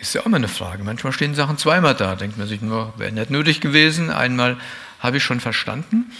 Ist 0.00 0.14
ja 0.14 0.20
auch 0.20 0.26
mal 0.26 0.36
eine 0.36 0.48
Frage. 0.48 0.84
Manchmal 0.84 1.12
stehen 1.12 1.34
Sachen 1.34 1.56
zweimal 1.56 1.94
da. 1.94 2.14
Denkt 2.14 2.36
man 2.36 2.46
sich 2.46 2.60
nur, 2.60 2.92
wäre 2.98 3.10
nicht 3.10 3.30
nötig 3.30 3.60
gewesen. 3.60 4.10
Einmal 4.10 4.58
habe 5.00 5.16
ich 5.16 5.24
schon 5.24 5.40
verstanden. 5.40 6.12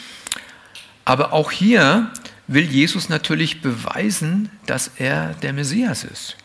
Aber 1.04 1.34
auch 1.34 1.52
hier 1.52 2.10
will 2.46 2.64
Jesus 2.64 3.10
natürlich 3.10 3.60
beweisen, 3.60 4.50
dass 4.64 4.90
er 4.96 5.34
der 5.34 5.52
Messias 5.52 6.04
ist. 6.04 6.36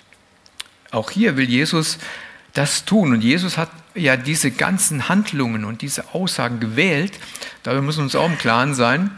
Auch 0.92 1.10
hier 1.10 1.38
will 1.38 1.50
Jesus 1.50 1.98
das 2.54 2.84
tun. 2.84 3.14
Und 3.14 3.22
Jesus 3.22 3.58
hat 3.58 3.70
ja 3.96 4.18
diese 4.18 4.52
ganzen 4.52 5.08
Handlungen 5.08 5.64
und 5.64 5.82
diese 5.82 6.14
Aussagen 6.14 6.60
gewählt. 6.60 7.14
Dabei 7.64 7.80
müssen 7.80 8.00
wir 8.00 8.04
uns 8.04 8.16
auch 8.16 8.30
im 8.30 8.38
Klaren 8.38 8.76
sein. 8.76 9.12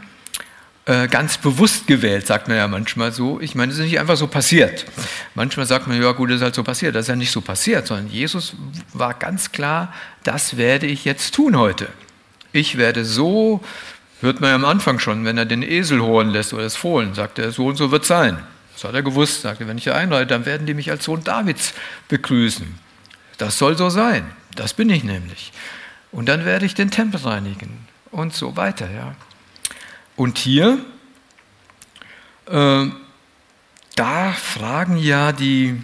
Äh, 0.86 1.08
ganz 1.08 1.38
bewusst 1.38 1.86
gewählt, 1.86 2.26
sagt 2.26 2.46
man 2.46 2.58
ja 2.58 2.68
manchmal 2.68 3.10
so. 3.10 3.40
Ich 3.40 3.54
meine, 3.54 3.72
es 3.72 3.78
ist 3.78 3.84
nicht 3.84 3.98
einfach 3.98 4.18
so 4.18 4.26
passiert. 4.26 4.84
Manchmal 5.34 5.64
sagt 5.64 5.86
man, 5.86 6.00
ja 6.00 6.12
gut, 6.12 6.28
das 6.28 6.36
ist 6.36 6.42
halt 6.42 6.54
so 6.54 6.62
passiert. 6.62 6.94
Das 6.94 7.02
ist 7.06 7.08
ja 7.08 7.16
nicht 7.16 7.30
so 7.30 7.40
passiert, 7.40 7.86
sondern 7.86 8.08
Jesus 8.08 8.54
war 8.92 9.14
ganz 9.14 9.50
klar, 9.50 9.94
das 10.24 10.58
werde 10.58 10.86
ich 10.86 11.06
jetzt 11.06 11.34
tun 11.34 11.56
heute. 11.56 11.88
Ich 12.52 12.76
werde 12.76 13.06
so, 13.06 13.62
hört 14.20 14.42
man 14.42 14.50
ja 14.50 14.56
am 14.56 14.66
Anfang 14.66 14.98
schon, 14.98 15.24
wenn 15.24 15.38
er 15.38 15.46
den 15.46 15.62
Esel 15.62 16.02
holen 16.02 16.28
lässt 16.28 16.52
oder 16.52 16.64
das 16.64 16.76
Fohlen, 16.76 17.14
sagt 17.14 17.38
er, 17.38 17.50
so 17.50 17.66
und 17.66 17.76
so 17.76 17.90
wird 17.90 18.04
sein. 18.04 18.38
Das 18.74 18.84
hat 18.84 18.94
er 18.94 19.02
gewusst, 19.02 19.40
sagte, 19.40 19.66
wenn 19.66 19.78
ich 19.78 19.84
hier 19.84 19.94
einreite, 19.94 20.26
dann 20.26 20.44
werden 20.44 20.66
die 20.66 20.74
mich 20.74 20.90
als 20.90 21.04
Sohn 21.04 21.24
Davids 21.24 21.72
begrüßen. 22.08 22.78
Das 23.38 23.56
soll 23.56 23.78
so 23.78 23.88
sein. 23.88 24.26
Das 24.54 24.74
bin 24.74 24.90
ich 24.90 25.02
nämlich. 25.02 25.50
Und 26.12 26.28
dann 26.28 26.44
werde 26.44 26.66
ich 26.66 26.74
den 26.74 26.90
Tempel 26.90 27.20
reinigen 27.22 27.86
und 28.10 28.34
so 28.34 28.56
weiter. 28.58 28.90
Ja. 28.90 29.14
Und 30.16 30.38
hier, 30.38 30.84
äh, 32.46 32.86
da 33.96 34.32
fragen 34.32 34.96
ja 34.96 35.32
die, 35.32 35.80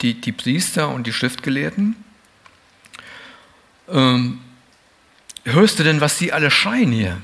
die, 0.00 0.14
die 0.20 0.32
Priester 0.32 0.88
und 0.88 1.06
die 1.06 1.12
Schriftgelehrten, 1.12 1.96
ähm, 3.88 4.40
hörst 5.44 5.78
du 5.78 5.84
denn, 5.84 6.00
was 6.00 6.18
sie 6.18 6.32
alle 6.32 6.50
schreien 6.50 6.92
hier? 6.92 7.20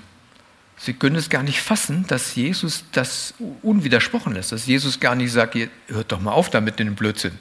Sie 0.76 0.92
können 0.92 1.16
es 1.16 1.30
gar 1.30 1.42
nicht 1.42 1.60
fassen, 1.60 2.04
dass 2.08 2.34
Jesus 2.34 2.84
das 2.92 3.34
unwidersprochen 3.62 4.34
lässt, 4.34 4.52
dass 4.52 4.66
Jesus 4.66 5.00
gar 5.00 5.14
nicht 5.14 5.32
sagt, 5.32 5.56
hört 5.88 6.12
doch 6.12 6.20
mal 6.20 6.32
auf 6.32 6.50
damit, 6.50 6.78
den 6.78 6.94
Blödsinn. 6.94 7.38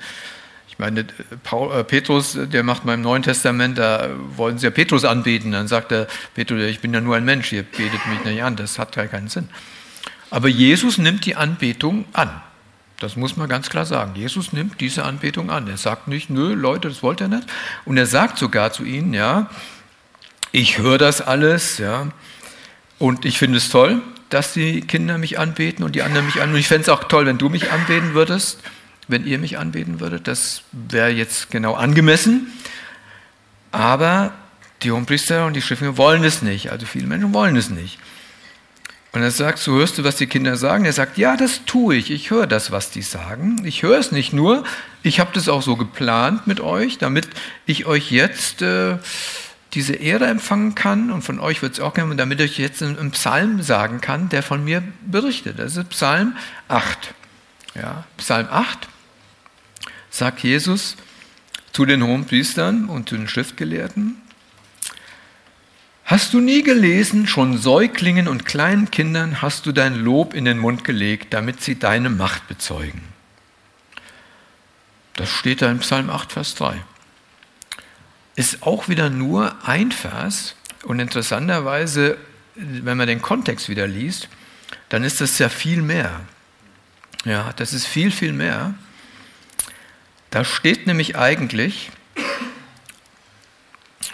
Ich 0.74 0.80
meine, 0.80 1.06
Paul, 1.44 1.72
äh, 1.72 1.84
Petrus, 1.84 2.36
der 2.36 2.64
macht 2.64 2.84
mal 2.84 2.96
im 2.96 3.02
Neuen 3.02 3.22
Testament, 3.22 3.78
da 3.78 4.10
wollen 4.36 4.58
sie 4.58 4.66
ja 4.66 4.72
Petrus 4.72 5.06
anbeten. 5.06 5.52
Dann 5.52 5.68
sagt 5.68 5.92
er, 5.92 6.08
Petrus, 6.34 6.64
ich 6.64 6.80
bin 6.80 6.92
ja 6.96 7.00
nur 7.00 7.16
ein 7.16 7.24
Mensch, 7.24 7.54
ihr 7.54 7.62
betet 7.62 8.08
mich 8.08 8.26
nicht 8.26 8.42
an. 8.42 8.56
Das 8.56 8.80
hat 8.80 8.96
ja 8.96 9.06
keinen 9.06 9.28
Sinn. 9.28 9.50
Aber 10.32 10.48
Jesus 10.48 10.98
nimmt 10.98 11.28
die 11.28 11.36
Anbetung 11.36 12.06
an. 12.14 12.42
Das 13.00 13.16
muss 13.16 13.38
man 13.38 13.48
ganz 13.48 13.70
klar 13.70 13.86
sagen. 13.86 14.14
Jesus 14.16 14.52
nimmt 14.52 14.82
diese 14.82 15.04
Anbetung 15.04 15.52
an. 15.52 15.68
Er 15.68 15.78
sagt 15.78 16.08
nicht, 16.08 16.32
nö, 16.32 16.56
Leute, 16.56 16.88
das 16.88 17.04
wollt 17.04 17.22
ihr 17.22 17.28
nicht. 17.28 17.48
Und 17.86 17.98
er 17.98 18.08
sagt 18.08 18.40
sogar 18.40 18.72
zu 18.72 18.84
ihnen, 18.84 19.14
ja, 19.14 19.52
ich 20.52 20.80
höre 20.80 20.98
das 20.98 21.22
alles, 21.22 21.78
ja, 21.78 22.08
und 22.98 23.26
ich 23.26 23.38
finde 23.38 23.58
es 23.58 23.70
toll, 23.70 24.02
dass 24.30 24.54
die 24.54 24.82
Kinder 24.82 25.20
mich 25.20 25.38
anbeten 25.38 25.84
und 25.84 25.94
die 25.94 26.02
anderen 26.02 26.26
mich 26.26 26.36
anbeten. 26.36 26.54
Und 26.54 26.60
ich 26.60 26.68
fände 26.68 26.84
es 26.84 26.90
auch 26.90 27.04
toll, 27.04 27.28
wenn 27.28 27.38
du 27.38 27.50
mich 27.50 27.72
anbeten 27.72 28.16
würdest 28.16 28.60
wenn 29.14 29.26
ihr 29.26 29.38
mich 29.38 29.58
anbeten 29.58 30.00
würdet. 30.00 30.28
Das 30.28 30.64
wäre 30.72 31.10
jetzt 31.10 31.52
genau 31.52 31.76
angemessen. 31.76 32.48
Aber 33.72 34.34
die 34.82 34.92
Hohenpriester 34.92 35.46
und 35.46 35.54
die 35.54 35.62
Schriftgelehrten 35.62 35.98
wollen 35.98 36.24
es 36.24 36.42
nicht. 36.42 36.72
Also 36.72 36.86
viele 36.86 37.08
Menschen 37.08 37.34
wollen 37.34 37.56
es 37.56 37.70
nicht. 37.70 38.00
Und 39.12 39.22
er 39.22 39.30
sagt, 39.30 39.60
so 39.60 39.74
hörst 39.74 40.00
du, 40.00 40.04
was 40.04 40.16
die 40.16 40.26
Kinder 40.26 40.58
sagen? 40.58 40.86
Er 40.86 40.94
sagt, 40.94 41.20
ja, 41.20 41.38
das 41.38 41.66
tue 41.66 41.96
ich. 41.96 42.10
Ich 42.10 42.32
höre 42.32 42.48
das, 42.48 42.72
was 42.72 42.90
die 42.90 43.04
sagen. 43.04 43.64
Ich 43.64 43.84
höre 43.84 44.00
es 44.00 44.12
nicht 44.12 44.34
nur. 44.34 44.64
Ich 45.04 45.20
habe 45.20 45.30
das 45.34 45.48
auch 45.48 45.62
so 45.62 45.76
geplant 45.76 46.48
mit 46.48 46.60
euch, 46.60 46.98
damit 46.98 47.28
ich 47.68 47.86
euch 47.86 48.12
jetzt 48.12 48.64
äh, 48.64 48.98
diese 49.74 49.94
Ehre 49.94 50.26
empfangen 50.26 50.74
kann. 50.74 51.12
Und 51.12 51.22
von 51.22 51.40
euch 51.40 51.62
wird 51.62 51.74
es 51.74 51.80
auch 51.80 51.94
gerne, 51.94 52.16
damit 52.16 52.42
ich 52.42 52.58
jetzt 52.58 52.82
einen 52.82 53.12
Psalm 53.12 53.62
sagen 53.62 54.02
kann, 54.02 54.30
der 54.30 54.42
von 54.42 54.66
mir 54.66 54.82
berichtet. 55.06 55.60
Das 55.60 55.78
ist 55.78 55.90
Psalm 55.90 56.36
8. 56.68 57.14
Ja, 57.76 58.06
Psalm 58.18 58.48
8 58.50 58.90
sagt 60.14 60.44
Jesus 60.44 60.96
zu 61.72 61.86
den 61.86 62.04
hohen 62.04 62.26
Priestern 62.26 62.86
und 62.88 63.10
zu 63.10 63.18
den 63.18 63.28
Schriftgelehrten, 63.28 64.18
Hast 66.06 66.34
du 66.34 66.42
nie 66.42 66.64
gelesen, 66.64 67.28
schon 67.28 67.58
Säuglingen 67.58 68.28
und 68.28 68.46
kleinen 68.46 68.92
Kindern 68.92 69.42
hast 69.42 69.66
du 69.66 69.72
dein 69.72 69.96
Lob 69.96 70.34
in 70.34 70.44
den 70.44 70.60
Mund 70.60 70.84
gelegt, 70.84 71.34
damit 71.34 71.64
sie 71.64 71.80
deine 71.80 72.10
Macht 72.10 72.48
bezeugen? 72.48 73.02
Das 75.16 75.30
steht 75.30 75.62
da 75.62 75.72
in 75.72 75.80
Psalm 75.80 76.10
8, 76.10 76.34
Vers 76.34 76.56
3. 76.56 76.84
Ist 78.36 78.64
auch 78.64 78.90
wieder 78.90 79.10
nur 79.10 79.56
ein 79.66 79.92
Vers 79.92 80.56
und 80.84 81.00
interessanterweise, 81.00 82.18
wenn 82.56 82.98
man 82.98 83.08
den 83.08 83.22
Kontext 83.22 83.70
wieder 83.70 83.88
liest, 83.88 84.28
dann 84.90 85.04
ist 85.04 85.22
das 85.22 85.40
ja 85.40 85.48
viel 85.50 85.82
mehr. 85.82 86.20
Ja, 87.24 87.54
das 87.56 87.74
ist 87.74 87.88
viel, 87.88 88.12
viel 88.12 88.34
mehr. 88.34 88.76
Da 90.34 90.44
steht 90.44 90.88
nämlich 90.88 91.16
eigentlich, 91.16 91.92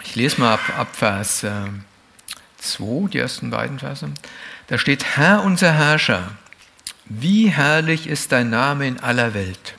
ich 0.04 0.14
lese 0.16 0.38
mal 0.38 0.52
ab, 0.52 0.60
ab 0.76 0.94
Vers 0.94 1.46
2, 2.58 2.84
äh, 2.84 3.08
die 3.08 3.16
ersten 3.16 3.48
beiden 3.48 3.78
Verse, 3.78 4.06
da 4.66 4.76
steht, 4.76 5.16
Herr 5.16 5.42
unser 5.42 5.72
Herrscher, 5.72 6.32
wie 7.06 7.48
herrlich 7.48 8.06
ist 8.06 8.32
dein 8.32 8.50
Name 8.50 8.86
in 8.86 9.00
aller 9.00 9.32
Welt. 9.32 9.76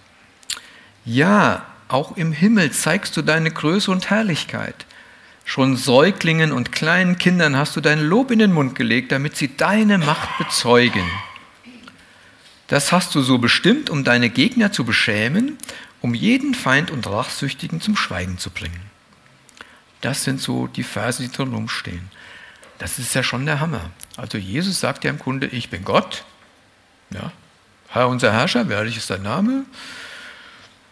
Ja, 1.06 1.64
auch 1.90 2.18
im 2.18 2.32
Himmel 2.32 2.72
zeigst 2.72 3.16
du 3.16 3.22
deine 3.22 3.52
Größe 3.52 3.92
und 3.92 4.10
Herrlichkeit. 4.10 4.88
Schon 5.46 5.78
Säuglingen 5.78 6.52
und 6.52 6.72
kleinen 6.72 7.20
Kindern 7.20 7.56
hast 7.56 7.76
du 7.76 7.82
dein 7.82 8.00
Lob 8.00 8.32
in 8.32 8.40
den 8.40 8.52
Mund 8.52 8.74
gelegt, 8.74 9.12
damit 9.12 9.38
sie 9.38 9.56
deine 9.58 10.00
Macht 10.00 10.40
bezeugen. 10.40 11.08
Das 12.68 12.92
hast 12.92 13.14
du 13.14 13.22
so 13.22 13.38
bestimmt, 13.38 13.92
um 13.92 14.04
deine 14.04 14.32
Gegner 14.32 14.72
zu 14.72 14.86
beschämen 14.86 15.60
um 16.02 16.14
jeden 16.14 16.54
Feind 16.54 16.92
und 16.92 17.08
Rachsüchtigen 17.08 17.82
zum 17.82 17.96
Schweigen 17.96 18.38
zu 18.38 18.50
bringen. 18.50 18.82
Das 20.02 20.24
sind 20.24 20.42
so 20.42 20.68
die 20.68 20.84
Verse, 20.84 21.22
die 21.22 21.32
drin 21.32 21.54
rumstehen. 21.54 22.10
Das 22.80 22.98
ist 22.98 23.14
ja 23.14 23.22
schon 23.22 23.46
der 23.46 23.60
Hammer. 23.60 23.92
Also 24.18 24.38
Jesus 24.38 24.80
sagt 24.80 25.04
ja 25.04 25.12
im 25.12 25.20
Grunde, 25.20 25.48
ich 25.48 25.70
bin 25.70 25.84
Gott. 25.84 26.26
Ja. 27.12 27.32
Herr 27.90 28.08
unser 28.08 28.32
Herrscher, 28.34 28.68
herrlich 28.68 28.98
ist 28.98 29.10
dein 29.10 29.22
Name. 29.22 29.66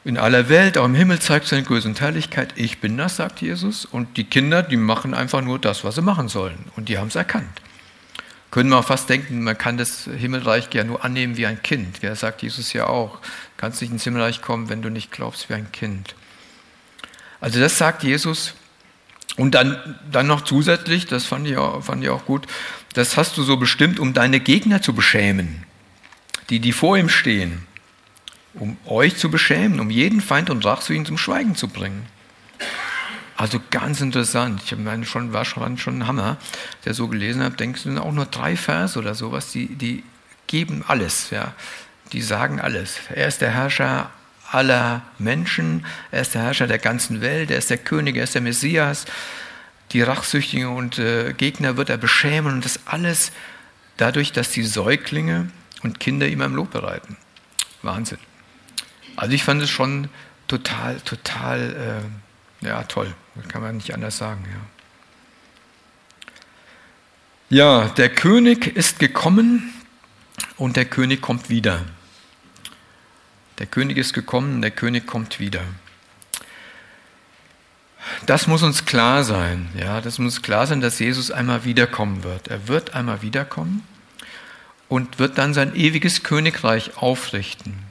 In 0.06 0.18
aller 0.18 0.50
Welt, 0.50 0.78
auch 0.78 0.86
im 0.86 0.96
Himmel 0.96 1.20
zeigt 1.20 1.48
seine 1.48 1.64
Größe 1.64 1.88
und 1.88 2.00
Herrlichkeit. 2.00 2.54
Ich 2.56 2.80
bin 2.80 2.98
das, 2.98 3.16
sagt 3.16 3.42
Jesus. 3.42 3.86
Und 3.86 4.18
die 4.18 4.24
Kinder, 4.24 4.62
die 4.64 4.78
machen 4.78 5.14
einfach 5.14 5.42
nur 5.42 5.60
das, 5.60 5.84
was 5.84 5.96
sie 5.96 6.02
machen 6.02 6.30
sollen. 6.30 6.66
Und 6.76 6.90
die 6.90 6.98
haben 6.98 7.08
es 7.08 7.16
erkannt. 7.16 7.62
Können 8.52 8.70
wir 8.70 8.82
fast 8.82 9.10
denken, 9.10 9.44
man 9.44 9.58
kann 9.58 9.78
das 9.78 10.06
Himmelreich 10.06 10.70
ja 10.74 10.84
nur 10.84 11.04
annehmen 11.04 11.38
wie 11.38 11.46
ein 11.46 11.62
Kind. 11.62 11.98
Wer 12.02 12.16
sagt 12.16 12.42
Jesus 12.42 12.74
ja 12.74 12.88
auch 12.88 13.20
kannst 13.60 13.82
nicht 13.82 13.92
ins 13.92 14.06
Himmelreich 14.06 14.42
kommen, 14.42 14.70
wenn 14.70 14.82
du 14.82 14.90
nicht 14.90 15.12
glaubst 15.12 15.50
wie 15.50 15.54
ein 15.54 15.72
Kind. 15.74 16.16
Also 17.42 17.60
das 17.60 17.78
sagt 17.78 18.04
Jesus. 18.04 18.54
Und 19.36 19.54
dann, 19.54 20.00
dann 20.12 20.28
noch 20.28 20.42
zusätzlich, 20.42 21.06
das 21.06 21.26
fand 21.26 21.46
ich, 21.48 21.58
auch, 21.58 21.84
fand 21.84 22.04
ich 22.04 22.10
auch 22.10 22.26
gut, 22.26 22.48
das 22.94 23.18
hast 23.18 23.38
du 23.38 23.44
so 23.44 23.58
bestimmt, 23.58 24.00
um 24.00 24.14
deine 24.14 24.40
Gegner 24.40 24.82
zu 24.82 24.94
beschämen, 24.94 25.66
die, 26.50 26.60
die 26.60 26.72
vor 26.72 26.98
ihm 26.98 27.10
stehen, 27.10 27.66
um 28.54 28.78
euch 28.86 29.18
zu 29.18 29.30
beschämen, 29.30 29.80
um 29.80 29.90
jeden 29.90 30.22
Feind 30.22 30.50
und 30.50 30.66
Rach 30.66 30.82
zu 30.82 30.94
ihnen 30.94 31.06
zum 31.06 31.18
Schweigen 31.18 31.56
zu 31.56 31.68
bringen. 31.68 32.06
Also 33.40 33.60
ganz 33.72 34.02
interessant. 34.02 34.62
Ich 34.64 34.78
meine, 34.78 35.06
schon, 35.06 35.34
war 35.34 35.46
schon, 35.46 35.78
schon 35.78 36.00
ein 36.00 36.08
Hammer, 36.08 36.38
der 36.86 36.94
so 36.94 37.08
gelesen 37.08 37.42
hat. 37.42 37.60
Denkst 37.60 37.84
du, 37.84 37.98
auch 37.98 38.12
nur 38.12 38.26
drei 38.26 38.56
Vers 38.56 38.98
oder 38.98 39.16
sowas, 39.16 39.52
die, 39.52 39.68
die 39.68 40.04
geben 40.46 40.84
alles. 40.88 41.30
Ja 41.32 41.54
die 42.12 42.22
sagen 42.22 42.60
alles. 42.60 43.00
Er 43.14 43.28
ist 43.28 43.42
der 43.42 43.52
Herrscher 43.52 44.12
aller 44.52 45.04
Menschen, 45.20 45.86
er 46.12 46.22
ist 46.22 46.34
der 46.34 46.44
Herrscher 46.44 46.68
der 46.68 46.80
ganzen 46.80 47.22
Welt, 47.22 47.52
er 47.52 47.58
ist 47.58 47.70
der 47.70 47.78
König, 47.78 48.18
er 48.18 48.24
ist 48.24 48.36
der 48.36 48.42
Messias. 48.42 49.06
Die 49.92 50.02
Rachsüchtigen 50.02 50.68
und 50.68 51.00
äh, 51.00 51.34
Gegner 51.34 51.78
wird 51.78 51.90
er 51.90 51.98
beschämen 51.98 52.54
und 52.54 52.66
das 52.66 52.80
alles 52.86 53.32
dadurch, 53.98 54.32
dass 54.32 54.52
die 54.52 54.64
Säuglinge 54.64 55.50
und 55.82 56.00
Kinder 56.00 56.28
ihm 56.28 56.42
ein 56.42 56.54
Lob 56.54 56.72
bereiten. 56.72 57.18
Wahnsinn. 57.82 58.20
Also 59.16 59.34
ich 59.34 59.44
fand 59.44 59.62
es 59.64 59.70
schon 59.70 60.10
total, 60.48 61.00
total, 61.02 62.04
äh, 62.04 62.29
ja 62.62 62.84
toll. 62.84 63.14
kann 63.48 63.62
man 63.62 63.78
nicht 63.78 63.94
anders 63.94 64.18
sagen. 64.18 64.46
Ja. 67.50 67.84
ja, 67.84 67.88
der 67.90 68.10
König 68.10 68.68
ist 68.68 69.00
gekommen 69.00 69.74
und 70.58 70.76
der 70.76 70.86
König 70.86 71.22
kommt 71.22 71.50
wieder. 71.50 71.86
Der 73.60 73.66
König 73.66 73.98
ist 73.98 74.14
gekommen, 74.14 74.62
der 74.62 74.72
König 74.72 75.06
kommt 75.06 75.40
wieder. 75.40 75.62
Das 78.26 78.48
muss 78.48 78.64
uns 78.64 78.86
klar 78.86 79.24
sein. 79.24 79.70
Ja, 79.78 80.02
das 80.02 80.20
muss 80.20 80.42
klar 80.42 80.68
sein, 80.68 80.82
dass 80.82 81.00
Jesus 81.00 81.32
einmal 81.32 81.66
wiederkommen 81.66 82.24
wird. 82.24 82.48
Er 82.48 82.68
wird 82.68 82.94
einmal 82.94 83.22
wiederkommen 83.22 83.84
und 84.88 85.20
wird 85.20 85.38
dann 85.38 85.54
sein 85.54 85.76
ewiges 85.76 86.24
Königreich 86.24 86.98
aufrichten. 86.98 87.89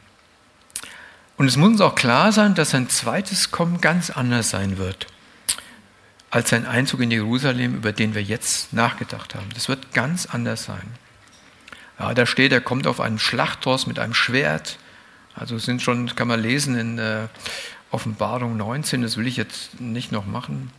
Und 1.39 1.47
es 1.47 1.57
muss 1.57 1.69
uns 1.69 1.81
auch 1.81 1.95
klar 1.95 2.33
sein, 2.33 2.55
dass 2.55 2.71
sein 2.71 2.91
zweites 2.91 3.51
Kommen 3.51 3.81
ganz 3.81 4.11
anders 4.11 4.51
sein 4.51 4.77
wird 4.77 5.07
als 6.31 6.51
sein 6.51 6.67
Einzug 6.67 7.01
in 7.01 7.11
Jerusalem, 7.11 7.75
über 7.75 7.93
den 7.93 8.15
wir 8.15 8.23
jetzt 8.23 8.73
nachgedacht 8.73 9.35
haben. 9.35 9.49
Das 9.55 9.69
wird 9.69 9.93
ganz 9.93 10.27
anders 10.27 10.65
sein. 10.65 10.87
Ja, 11.99 12.15
da 12.15 12.27
steht, 12.27 12.53
er 12.53 12.61
kommt 12.61 12.87
auf 12.87 13.01
einem 13.01 13.19
Schlachtross 13.19 13.87
mit 13.87 13.99
einem 13.99 14.15
Schwert, 14.15 14.79
also 15.35 15.59
sind 15.59 15.83
schon, 15.83 16.15
kann 16.15 16.29
man 16.29 16.41
lesen 16.41 16.77
in 16.77 16.99
äh, 16.99 17.29
Offenbarung 17.91 18.57
19, 18.57 19.03
das 19.03 19.17
will 19.17 19.27
ich 19.27 19.37
jetzt 19.37 19.81
nicht 19.81 20.13
noch 20.13 20.27
machen. 20.27 20.71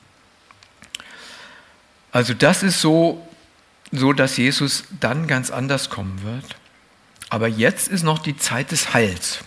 Also 2.12 2.34
das 2.34 2.64
ist 2.64 2.82
so, 2.82 3.28
so, 3.92 4.14
dass 4.14 4.38
Jesus 4.38 4.84
dann 5.00 5.28
ganz 5.28 5.50
anders 5.50 5.90
kommen 5.90 6.24
wird. 6.24 6.56
Aber 7.30 7.48
jetzt 7.48 7.88
ist 7.88 8.04
noch 8.04 8.20
die 8.20 8.38
Zeit 8.38 8.72
des 8.72 8.94
Heils. 8.94 9.40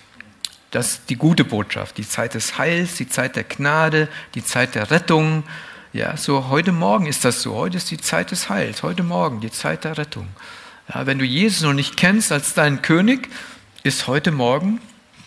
Das 0.73 1.05
die 1.07 1.17
gute 1.17 1.45
Botschaft, 1.45 1.99
die 1.99 2.09
Zeit 2.09 2.35
des 2.35 2.59
Heils, 2.59 2.97
die 2.97 3.09
Zeit 3.09 3.37
der 3.37 3.45
Gnade, 3.45 4.09
die 4.35 4.43
Zeit 4.43 4.75
der 4.75 4.91
Rettung. 4.91 5.45
Ja, 5.93 6.17
so 6.17 6.49
heute 6.49 6.73
Morgen 6.73 7.05
ist 7.07 7.27
das 7.27 7.43
so. 7.43 7.55
Heute 7.55 7.77
ist 7.77 7.91
die 7.91 7.99
Zeit 7.99 8.31
des 8.31 8.49
Heils, 8.49 8.83
heute 8.83 9.03
Morgen 9.03 9.41
die 9.41 9.51
Zeit 9.51 9.85
der 9.85 9.99
Rettung. 9.99 10.27
Ja, 10.89 11.07
wenn 11.07 11.19
du 11.19 11.27
Jesus 11.27 11.61
noch 11.61 11.75
nicht 11.75 11.99
kennst 11.99 12.33
als 12.33 12.55
deinen 12.55 12.81
König, 12.81 13.29
ist 13.83 14.07
heute 14.07 14.33
Morgen 14.33 14.81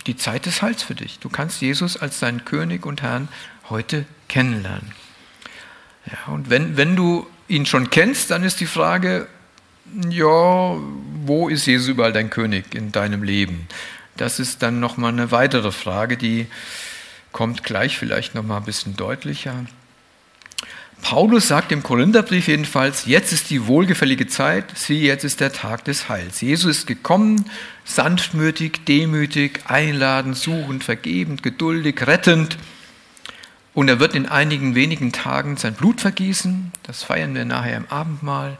die 0.06 0.16
Zeit 0.16 0.46
des 0.46 0.62
Heils 0.62 0.82
für 0.82 0.96
dich. 0.96 1.20
Du 1.20 1.28
kannst 1.28 1.60
Jesus 1.60 1.96
als 1.96 2.18
deinen 2.18 2.44
König 2.44 2.84
und 2.84 3.02
Herrn 3.02 3.28
heute 3.70 4.04
kennenlernen. 4.28 4.92
Ja, 6.06 6.32
und 6.32 6.50
wenn, 6.50 6.76
wenn 6.76 6.96
du 6.96 7.24
ihn 7.46 7.66
schon 7.66 7.90
kennst, 7.90 8.32
dann 8.32 8.42
ist 8.42 8.58
die 8.58 8.66
Frage, 8.66 9.28
ja, 10.10 10.26
wo 11.24 11.48
ist 11.48 11.66
Jesus 11.66 11.86
überall 11.86 12.12
dein 12.12 12.30
König 12.30 12.74
in 12.74 12.90
deinem 12.90 13.22
Leben? 13.22 13.68
Das 14.16 14.38
ist 14.38 14.62
dann 14.62 14.80
nochmal 14.80 15.12
eine 15.12 15.30
weitere 15.30 15.72
Frage, 15.72 16.16
die 16.16 16.46
kommt 17.32 17.64
gleich 17.64 17.98
vielleicht 17.98 18.34
nochmal 18.34 18.58
ein 18.58 18.64
bisschen 18.64 18.96
deutlicher. 18.96 19.66
Paulus 21.02 21.48
sagt 21.48 21.70
im 21.72 21.82
Korintherbrief 21.82 22.48
jedenfalls, 22.48 23.04
jetzt 23.04 23.32
ist 23.32 23.50
die 23.50 23.66
wohlgefällige 23.66 24.26
Zeit, 24.26 24.64
sieh, 24.74 25.02
jetzt 25.02 25.24
ist 25.24 25.40
der 25.40 25.52
Tag 25.52 25.84
des 25.84 26.08
Heils. 26.08 26.40
Jesus 26.40 26.78
ist 26.78 26.86
gekommen, 26.86 27.44
sanftmütig, 27.84 28.84
demütig, 28.86 29.60
einladend, 29.66 30.36
suchend, 30.36 30.82
vergebend, 30.82 31.42
geduldig, 31.42 32.06
rettend. 32.06 32.56
Und 33.74 33.88
er 33.88 34.00
wird 34.00 34.14
in 34.14 34.26
einigen 34.26 34.74
wenigen 34.74 35.12
Tagen 35.12 35.58
sein 35.58 35.74
Blut 35.74 36.00
vergießen. 36.00 36.72
Das 36.84 37.02
feiern 37.02 37.34
wir 37.34 37.44
nachher 37.44 37.76
im 37.76 37.88
Abendmahl. 37.90 38.56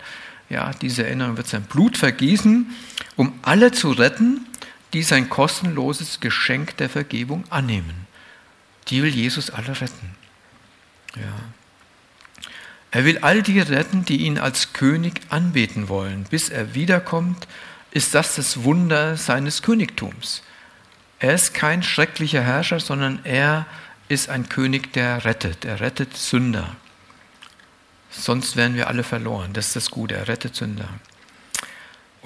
Ja, 0.50 0.72
diese 0.80 1.04
Erinnerung 1.04 1.38
wird 1.38 1.48
sein 1.48 1.62
Blut 1.62 1.96
vergießen, 1.96 2.70
um 3.16 3.32
alle 3.42 3.72
zu 3.72 3.90
retten, 3.90 4.46
die 4.92 5.02
sein 5.02 5.28
kostenloses 5.28 6.20
Geschenk 6.20 6.76
der 6.76 6.88
Vergebung 6.88 7.44
annehmen. 7.50 8.06
Die 8.88 9.02
will 9.02 9.14
Jesus 9.14 9.50
alle 9.50 9.80
retten. 9.80 10.14
Ja. 11.16 11.22
Er 12.90 13.04
will 13.04 13.18
all 13.18 13.42
die 13.42 13.60
retten, 13.60 14.04
die 14.04 14.18
ihn 14.18 14.38
als 14.38 14.72
König 14.72 15.20
anbeten 15.28 15.88
wollen. 15.88 16.24
Bis 16.30 16.48
er 16.48 16.74
wiederkommt, 16.74 17.46
ist 17.90 18.14
das 18.14 18.36
das 18.36 18.62
Wunder 18.62 19.16
seines 19.16 19.62
Königtums. 19.62 20.42
Er 21.18 21.34
ist 21.34 21.54
kein 21.54 21.82
schrecklicher 21.82 22.42
Herrscher, 22.42 22.78
sondern 22.78 23.20
er 23.24 23.66
ist 24.08 24.28
ein 24.28 24.48
König, 24.48 24.92
der 24.92 25.24
rettet. 25.24 25.64
Er 25.64 25.80
rettet 25.80 26.16
Sünder. 26.16 26.76
Sonst 28.10 28.56
wären 28.56 28.74
wir 28.76 28.88
alle 28.88 29.02
verloren. 29.02 29.52
Das 29.52 29.68
ist 29.68 29.76
das 29.76 29.90
Gute. 29.90 30.14
Er 30.14 30.28
rettet 30.28 30.54
Sünder. 30.54 30.88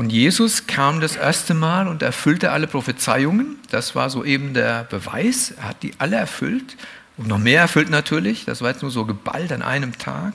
Und 0.01 0.09
Jesus 0.09 0.67
kam 0.67 1.03
das 1.03 1.17
erste 1.17 1.53
Mal 1.53 1.87
und 1.87 2.01
erfüllte 2.01 2.53
alle 2.53 2.67
Prophezeiungen. 2.67 3.59
Das 3.71 3.95
war 3.95 4.09
so 4.09 4.25
eben 4.25 4.55
der 4.55 4.85
Beweis. 4.85 5.51
Er 5.51 5.65
hat 5.65 5.83
die 5.83 5.93
alle 5.99 6.17
erfüllt 6.17 6.79
und 7.19 7.29
noch 7.29 7.37
mehr 7.37 7.61
erfüllt 7.61 7.91
natürlich. 7.91 8.47
Das 8.47 8.63
war 8.63 8.71
jetzt 8.71 8.81
nur 8.81 8.91
so 8.91 9.05
geballt 9.05 9.53
an 9.53 9.61
einem 9.61 9.99
Tag. 9.99 10.33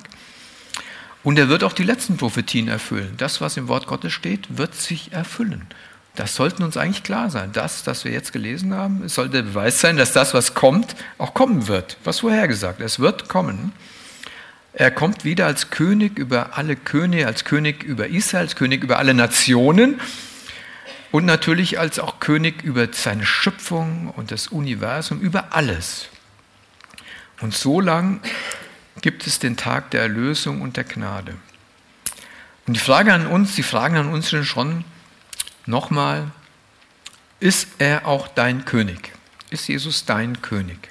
Und 1.24 1.40
er 1.40 1.50
wird 1.50 1.64
auch 1.64 1.74
die 1.74 1.84
letzten 1.84 2.16
Prophetien 2.16 2.68
erfüllen. 2.68 3.16
Das, 3.18 3.42
was 3.42 3.58
im 3.58 3.68
Wort 3.68 3.88
Gottes 3.88 4.14
steht, 4.14 4.56
wird 4.56 4.76
sich 4.76 5.14
erfüllen. 5.14 5.66
Das 6.14 6.36
sollten 6.36 6.62
uns 6.62 6.78
eigentlich 6.78 7.02
klar 7.02 7.32
sein. 7.32 7.50
Das, 7.52 7.88
was 7.88 8.06
wir 8.06 8.12
jetzt 8.12 8.34
gelesen 8.34 8.72
haben, 8.72 9.10
sollte 9.10 9.32
der 9.32 9.42
Beweis 9.42 9.82
sein, 9.82 9.98
dass 9.98 10.14
das, 10.14 10.36
was 10.36 10.54
kommt, 10.54 10.96
auch 11.18 11.34
kommen 11.34 11.68
wird. 11.68 11.98
Was 12.04 12.20
vorhergesagt. 12.20 12.82
Es 12.82 13.00
wird 13.00 13.30
kommen. 13.30 13.74
Er 14.78 14.92
kommt 14.92 15.24
wieder 15.24 15.46
als 15.46 15.70
König 15.70 16.20
über 16.20 16.58
alle 16.58 16.76
Könige, 16.76 17.26
als 17.28 17.46
König 17.46 17.84
über 17.84 18.08
Israel, 18.08 18.44
als 18.44 18.58
König 18.58 18.84
über 18.84 19.00
alle 19.00 19.14
Nationen 19.14 20.02
und 21.12 21.24
natürlich 21.24 21.80
als 21.80 21.98
auch 21.98 22.20
König 22.20 22.62
über 22.62 22.90
seine 22.92 23.26
Schöpfung 23.26 24.10
und 24.18 24.32
das 24.32 24.48
Universum, 24.48 25.22
über 25.22 25.54
alles. 25.54 26.10
Und 27.40 27.54
so 27.54 27.80
lang 27.80 28.20
gibt 29.00 29.26
es 29.26 29.40
den 29.40 29.56
Tag 29.56 29.92
der 29.92 30.02
Erlösung 30.02 30.62
und 30.62 30.76
der 30.76 30.84
Gnade. 30.84 31.36
Und 32.68 32.74
die 32.74 32.82
Frage 32.82 33.14
an 33.14 33.28
uns, 33.28 33.56
die 33.56 33.64
Fragen 33.64 33.96
an 33.96 34.10
uns 34.12 34.30
sind 34.30 34.44
schon 34.44 34.84
nochmal, 35.66 36.32
ist 37.40 37.70
er 37.78 38.06
auch 38.06 38.28
dein 38.28 38.66
König? 38.66 39.14
Ist 39.52 39.70
Jesus 39.70 40.04
dein 40.04 40.42
König? 40.42 40.90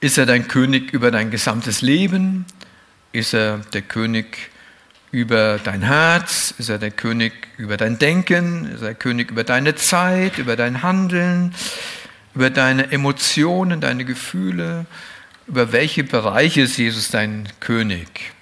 Ist 0.00 0.18
er 0.18 0.26
dein 0.26 0.48
König 0.48 0.92
über 0.92 1.10
dein 1.10 1.30
gesamtes 1.30 1.82
Leben? 1.82 2.44
Ist 3.12 3.34
er 3.34 3.58
der 3.72 3.82
König 3.82 4.50
über 5.10 5.58
dein 5.62 5.82
Herz? 5.82 6.54
Ist 6.58 6.68
er 6.68 6.78
der 6.78 6.90
König 6.90 7.32
über 7.56 7.76
dein 7.76 7.98
Denken? 7.98 8.66
Ist 8.66 8.82
er 8.82 8.88
der 8.88 8.94
König 8.94 9.30
über 9.30 9.44
deine 9.44 9.74
Zeit, 9.74 10.38
über 10.38 10.56
dein 10.56 10.82
Handeln, 10.82 11.54
über 12.34 12.50
deine 12.50 12.92
Emotionen, 12.92 13.80
deine 13.80 14.04
Gefühle? 14.04 14.86
über 15.46 15.72
welche 15.72 16.04
Bereiche 16.04 16.62
ist 16.62 16.76
Jesus 16.76 17.10
dein 17.10 17.48
König? 17.60 18.32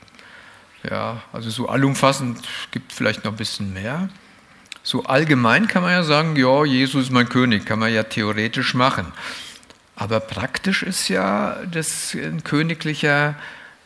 Ja, 0.89 1.23
also 1.33 1.51
so 1.51 1.69
allumfassend 1.69 2.41
gibt 2.71 2.93
vielleicht 2.93 3.25
noch 3.25 3.33
ein 3.33 3.37
bisschen 3.37 3.73
mehr. 3.73 4.09
So 4.83 5.05
allgemein 5.05 5.67
kann 5.67 5.83
man 5.83 5.93
ja 5.93 6.03
sagen, 6.03 6.37
ja, 6.37 6.65
Jesus 6.65 7.05
ist 7.05 7.11
mein 7.11 7.29
König, 7.29 7.65
kann 7.65 7.79
man 7.79 7.93
ja 7.93 8.03
theoretisch 8.03 8.75
machen. 8.75 9.13
Aber 9.97 10.21
praktisch 10.21 10.83
ist 10.83 11.09
ja 11.09 11.59
das 11.71 12.15
ein 12.15 12.43
königlicher 12.45 13.37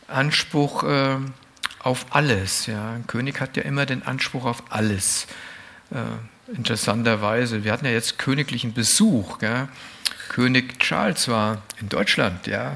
Anspruch 0.07 0.83
äh, 0.83 1.17
auf 1.79 2.07
alles. 2.09 2.65
Ja. 2.65 2.93
Ein 2.93 3.07
König 3.07 3.39
hat 3.39 3.57
ja 3.57 3.63
immer 3.63 3.85
den 3.85 4.03
Anspruch 4.03 4.45
auf 4.45 4.63
alles. 4.69 5.27
Äh, 5.91 6.55
interessanterweise, 6.55 7.63
wir 7.63 7.71
hatten 7.71 7.85
ja 7.85 7.91
jetzt 7.91 8.17
königlichen 8.17 8.73
Besuch. 8.73 9.39
Gell. 9.39 9.67
König 10.29 10.79
Charles 10.79 11.27
war 11.27 11.61
in 11.79 11.89
Deutschland, 11.89 12.45
ja, 12.47 12.75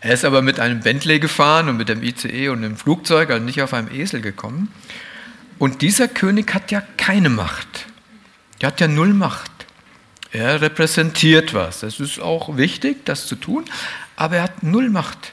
er 0.00 0.14
ist 0.14 0.24
aber 0.24 0.42
mit 0.42 0.60
einem 0.60 0.80
Bentley 0.80 1.18
gefahren 1.18 1.68
und 1.68 1.78
mit 1.78 1.88
dem 1.88 2.02
ICE 2.02 2.50
und 2.50 2.62
dem 2.62 2.76
Flugzeug, 2.76 3.30
also 3.30 3.44
nicht 3.44 3.62
auf 3.62 3.74
einem 3.74 3.90
Esel 3.90 4.20
gekommen. 4.20 4.72
Und 5.58 5.82
dieser 5.82 6.06
König 6.06 6.54
hat 6.54 6.70
ja 6.70 6.82
keine 6.96 7.28
Macht. 7.28 7.86
Er 8.60 8.68
hat 8.68 8.80
ja 8.80 8.88
null 8.88 9.14
Macht. 9.14 9.50
Er 10.32 10.60
repräsentiert 10.60 11.54
was. 11.54 11.80
Das 11.80 12.00
ist 12.00 12.20
auch 12.20 12.56
wichtig, 12.56 13.04
das 13.04 13.26
zu 13.26 13.36
tun, 13.36 13.64
aber 14.16 14.36
er 14.36 14.42
hat 14.44 14.62
null 14.62 14.90
Macht. 14.90 15.32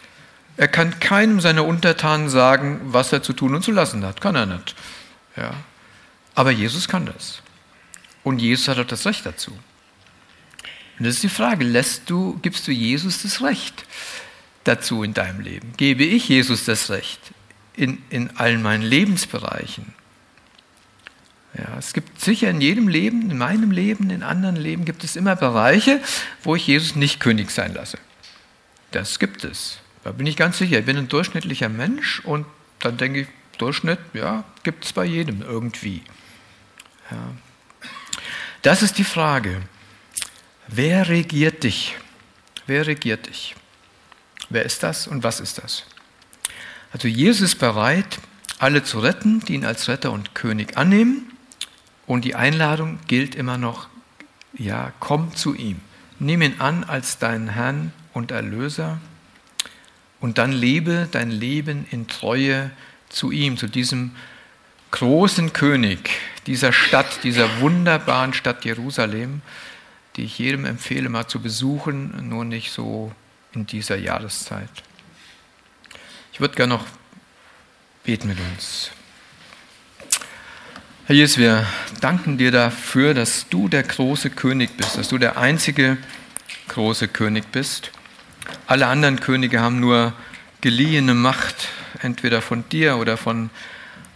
Er 0.55 0.67
kann 0.67 0.99
keinem 0.99 1.41
seiner 1.41 1.65
Untertanen 1.65 2.29
sagen, 2.29 2.81
was 2.85 3.11
er 3.11 3.23
zu 3.23 3.33
tun 3.33 3.55
und 3.55 3.63
zu 3.63 3.71
lassen 3.71 4.05
hat. 4.05 4.21
Kann 4.21 4.35
er 4.35 4.45
nicht. 4.45 4.75
Ja. 5.35 5.51
Aber 6.35 6.51
Jesus 6.51 6.87
kann 6.87 7.07
das. 7.07 7.41
Und 8.23 8.39
Jesus 8.39 8.67
hat 8.67 8.77
auch 8.77 8.85
das 8.85 9.05
Recht 9.05 9.25
dazu. 9.25 9.51
Und 10.99 11.07
das 11.07 11.15
ist 11.15 11.23
die 11.23 11.29
Frage, 11.29 11.65
lässt 11.65 12.09
du, 12.09 12.37
gibst 12.41 12.67
du 12.67 12.71
Jesus 12.71 13.23
das 13.23 13.41
Recht? 13.41 13.85
dazu 14.63 15.03
in 15.03 15.13
deinem 15.13 15.41
Leben? 15.41 15.73
Gebe 15.77 16.03
ich 16.03 16.29
Jesus 16.29 16.65
das 16.65 16.89
Recht 16.89 17.19
in, 17.75 18.01
in 18.09 18.35
allen 18.37 18.61
meinen 18.61 18.83
Lebensbereichen? 18.83 19.93
Ja, 21.57 21.77
es 21.77 21.93
gibt 21.93 22.19
sicher 22.19 22.49
in 22.49 22.61
jedem 22.61 22.87
Leben, 22.87 23.29
in 23.29 23.37
meinem 23.37 23.71
Leben, 23.71 24.09
in 24.09 24.23
anderen 24.23 24.55
Leben 24.55 24.85
gibt 24.85 25.03
es 25.03 25.15
immer 25.15 25.35
Bereiche, 25.35 26.01
wo 26.41 26.55
ich 26.55 26.65
Jesus 26.65 26.95
nicht 26.95 27.19
König 27.19 27.51
sein 27.51 27.73
lasse. 27.73 27.99
Das 28.91 29.19
gibt 29.19 29.43
es. 29.43 29.79
Da 30.03 30.11
bin 30.11 30.25
ich 30.25 30.35
ganz 30.35 30.57
sicher. 30.57 30.79
Ich 30.79 30.85
bin 30.85 30.97
ein 30.97 31.07
durchschnittlicher 31.07 31.69
Mensch 31.69 32.21
und 32.21 32.45
dann 32.79 32.97
denke 32.97 33.21
ich, 33.21 33.27
Durchschnitt, 33.57 33.99
ja, 34.13 34.43
gibt 34.63 34.85
es 34.85 34.93
bei 34.93 35.05
jedem 35.05 35.41
irgendwie. 35.41 36.01
Ja. 37.11 37.31
Das 38.63 38.81
ist 38.81 38.97
die 38.97 39.03
Frage. 39.03 39.61
Wer 40.67 41.07
regiert 41.07 41.63
dich? 41.63 41.95
Wer 42.65 42.87
regiert 42.87 43.27
dich? 43.27 43.55
Wer 44.49 44.63
ist 44.63 44.83
das 44.83 45.07
und 45.07 45.23
was 45.23 45.39
ist 45.39 45.59
das? 45.59 45.83
Also 46.91 47.07
Jesus 47.07 47.51
ist 47.51 47.59
bereit, 47.59 48.19
alle 48.59 48.83
zu 48.83 48.99
retten, 48.99 49.41
die 49.41 49.55
ihn 49.55 49.65
als 49.65 49.87
Retter 49.87 50.11
und 50.11 50.35
König 50.35 50.77
annehmen. 50.77 51.32
Und 52.05 52.25
die 52.25 52.35
Einladung 52.35 52.99
gilt 53.07 53.35
immer 53.35 53.57
noch, 53.57 53.87
ja, 54.53 54.91
komm 54.99 55.35
zu 55.35 55.55
ihm. 55.55 55.79
Nimm 56.19 56.41
ihn 56.41 56.59
an 56.59 56.83
als 56.83 57.17
deinen 57.17 57.49
Herrn 57.49 57.91
und 58.13 58.31
Erlöser 58.31 58.99
und 60.19 60.37
dann 60.37 60.51
lebe 60.51 61.07
dein 61.11 61.31
Leben 61.31 61.85
in 61.91 62.07
Treue 62.07 62.71
zu 63.09 63.31
ihm, 63.31 63.57
zu 63.57 63.67
diesem 63.67 64.15
großen 64.91 65.53
König 65.53 66.11
dieser 66.45 66.71
Stadt, 66.71 67.23
dieser 67.23 67.59
wunderbaren 67.59 68.33
Stadt 68.33 68.63
Jerusalem, 68.63 69.41
die 70.15 70.23
ich 70.23 70.37
jedem 70.37 70.65
empfehle, 70.65 71.09
mal 71.09 71.27
zu 71.27 71.41
besuchen, 71.41 72.29
nur 72.29 72.45
nicht 72.45 72.71
so 72.71 73.11
in 73.53 73.65
dieser 73.65 73.97
Jahreszeit. 73.97 74.69
Ich 76.31 76.39
würde 76.39 76.55
gerne 76.55 76.75
noch 76.75 76.85
beten 78.03 78.27
mit 78.27 78.37
uns. 78.39 78.91
Herr 81.05 81.15
Jesus, 81.17 81.37
wir 81.37 81.67
danken 81.99 82.37
dir 82.37 82.49
dafür, 82.49 83.13
dass 83.13 83.49
du 83.49 83.67
der 83.67 83.83
große 83.83 84.29
König 84.29 84.77
bist, 84.77 84.97
dass 84.97 85.09
du 85.09 85.17
der 85.17 85.37
einzige 85.37 85.97
große 86.69 87.09
König 87.09 87.51
bist. 87.51 87.91
Alle 88.67 88.87
anderen 88.87 89.19
Könige 89.19 89.59
haben 89.59 89.81
nur 89.81 90.13
geliehene 90.61 91.13
Macht, 91.13 91.67
entweder 92.01 92.41
von 92.41 92.63
dir 92.69 92.95
oder 92.95 93.17
von 93.17 93.49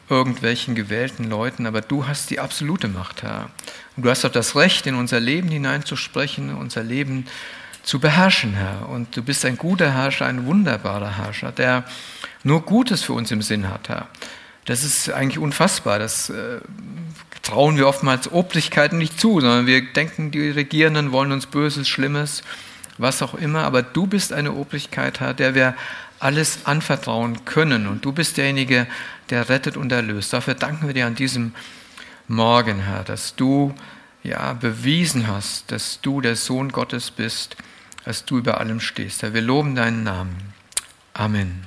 irgendwelchen 0.10 0.76
gewählten 0.76 1.26
Leuten, 1.30 1.66
aber 1.66 1.82
du 1.82 2.08
hast 2.08 2.30
die 2.30 2.40
absolute 2.40 2.88
Macht, 2.88 3.22
Herr. 3.22 3.50
Und 3.98 4.04
du 4.04 4.10
hast 4.10 4.24
auch 4.24 4.32
das 4.32 4.56
Recht, 4.56 4.88
in 4.88 4.96
unser 4.96 5.20
Leben 5.20 5.50
hineinzusprechen, 5.50 6.56
unser 6.56 6.84
Leben 6.84 7.26
zu 7.84 8.00
beherrschen, 8.00 8.54
Herr. 8.54 8.88
Und 8.88 9.18
du 9.18 9.24
bist 9.24 9.44
ein 9.44 9.58
guter 9.58 9.92
Herrscher, 9.94 10.26
ein 10.26 10.46
wunderbarer 10.46 11.18
Herrscher, 11.18 11.52
der 11.52 11.84
nur 12.46 12.62
Gutes 12.62 13.04
für 13.04 13.12
uns 13.12 13.30
im 13.32 13.42
Sinn 13.42 13.70
hat, 13.70 13.90
Herr. 13.90 14.08
Das 14.68 14.84
ist 14.84 15.10
eigentlich 15.10 15.40
unfassbar. 15.40 15.98
Das 15.98 16.30
äh, 16.30 16.60
trauen 17.42 17.78
wir 17.78 17.88
oftmals 17.88 18.32
Obrigkeiten 18.32 19.00
nicht 19.00 19.20
zu, 19.20 19.42
sondern 19.42 19.66
wir 19.66 19.82
denken, 19.94 20.30
die 20.30 20.52
Regierenden 20.52 21.12
wollen 21.12 21.32
uns 21.32 21.48
Böses, 21.48 21.90
Schlimmes, 21.90 22.44
was 23.00 23.24
auch 23.24 23.34
immer. 23.34 23.64
Aber 23.64 23.82
du 23.82 24.06
bist 24.06 24.32
eine 24.32 24.54
Obrigkeit, 24.54 25.20
Herr, 25.20 25.34
der 25.34 25.56
wir 25.56 25.76
alles 26.20 26.60
anvertrauen 26.66 27.44
können. 27.46 27.88
Und 27.88 28.06
du 28.06 28.12
bist 28.12 28.38
derjenige, 28.38 28.86
der 29.32 29.50
rettet 29.50 29.76
und 29.76 29.92
erlöst. 29.92 30.32
Dafür 30.34 30.54
danken 30.54 30.86
wir 30.86 30.94
dir 30.94 31.08
an 31.08 31.16
diesem 31.16 31.54
Morgen, 32.28 32.80
Herr, 32.80 33.04
dass 33.04 33.36
du 33.36 33.74
ja 34.22 34.54
bewiesen 34.54 35.28
hast, 35.28 35.72
dass 35.72 36.00
du 36.02 36.22
der 36.22 36.36
Sohn 36.36 36.72
Gottes 36.72 37.10
bist 37.10 37.58
dass 38.08 38.24
du 38.24 38.38
über 38.38 38.62
allem 38.62 38.80
stehst. 38.80 39.22
Herr, 39.22 39.34
wir 39.34 39.42
loben 39.42 39.76
deinen 39.76 40.04
Namen. 40.04 40.38
Amen. 41.14 41.66